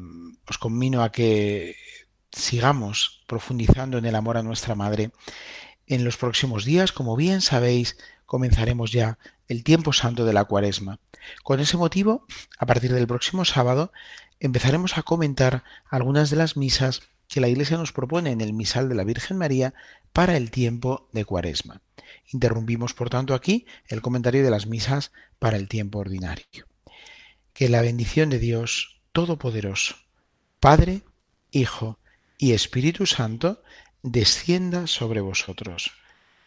conmino 0.58 1.04
a 1.04 1.12
que 1.12 1.76
sigamos 2.32 3.22
profundizando 3.28 3.98
en 3.98 4.04
el 4.04 4.16
amor 4.16 4.36
a 4.36 4.42
nuestra 4.42 4.74
Madre. 4.74 5.12
En 5.86 6.02
los 6.02 6.16
próximos 6.16 6.64
días, 6.64 6.90
como 6.90 7.14
bien 7.14 7.40
sabéis, 7.40 7.96
comenzaremos 8.26 8.90
ya 8.90 9.16
el 9.46 9.62
tiempo 9.62 9.92
santo 9.92 10.24
de 10.24 10.32
la 10.32 10.44
cuaresma. 10.44 10.98
Con 11.44 11.60
ese 11.60 11.76
motivo, 11.76 12.26
a 12.58 12.66
partir 12.66 12.92
del 12.92 13.06
próximo 13.06 13.44
sábado, 13.44 13.92
empezaremos 14.40 14.98
a 14.98 15.04
comentar 15.04 15.62
algunas 15.88 16.28
de 16.30 16.38
las 16.38 16.56
misas 16.56 17.02
que 17.28 17.40
la 17.40 17.46
Iglesia 17.46 17.78
nos 17.78 17.92
propone 17.92 18.32
en 18.32 18.40
el 18.40 18.52
misal 18.52 18.88
de 18.88 18.96
la 18.96 19.04
Virgen 19.04 19.38
María 19.38 19.72
para 20.12 20.36
el 20.36 20.50
tiempo 20.50 21.08
de 21.12 21.24
cuaresma. 21.24 21.80
Interrumpimos, 22.32 22.92
por 22.94 23.08
tanto, 23.08 23.34
aquí 23.34 23.66
el 23.86 24.02
comentario 24.02 24.42
de 24.42 24.50
las 24.50 24.66
misas 24.66 25.12
para 25.38 25.58
el 25.58 25.68
tiempo 25.68 26.00
ordinario. 26.00 26.69
Que 27.60 27.68
la 27.68 27.82
bendición 27.82 28.30
de 28.30 28.38
Dios 28.38 29.02
Todopoderoso, 29.12 29.94
Padre, 30.60 31.02
Hijo 31.50 31.98
y 32.38 32.52
Espíritu 32.52 33.04
Santo, 33.04 33.62
descienda 34.02 34.86
sobre 34.86 35.20
vosotros 35.20 35.90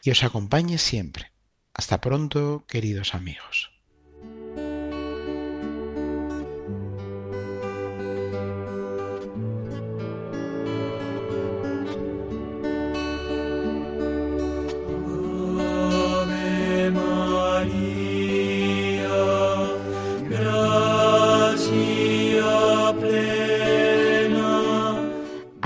y 0.01 0.09
os 0.09 0.23
acompañe 0.23 0.79
siempre. 0.79 1.31
Hasta 1.71 2.01
pronto, 2.01 2.65
queridos 2.67 3.13
amigos. 3.13 3.72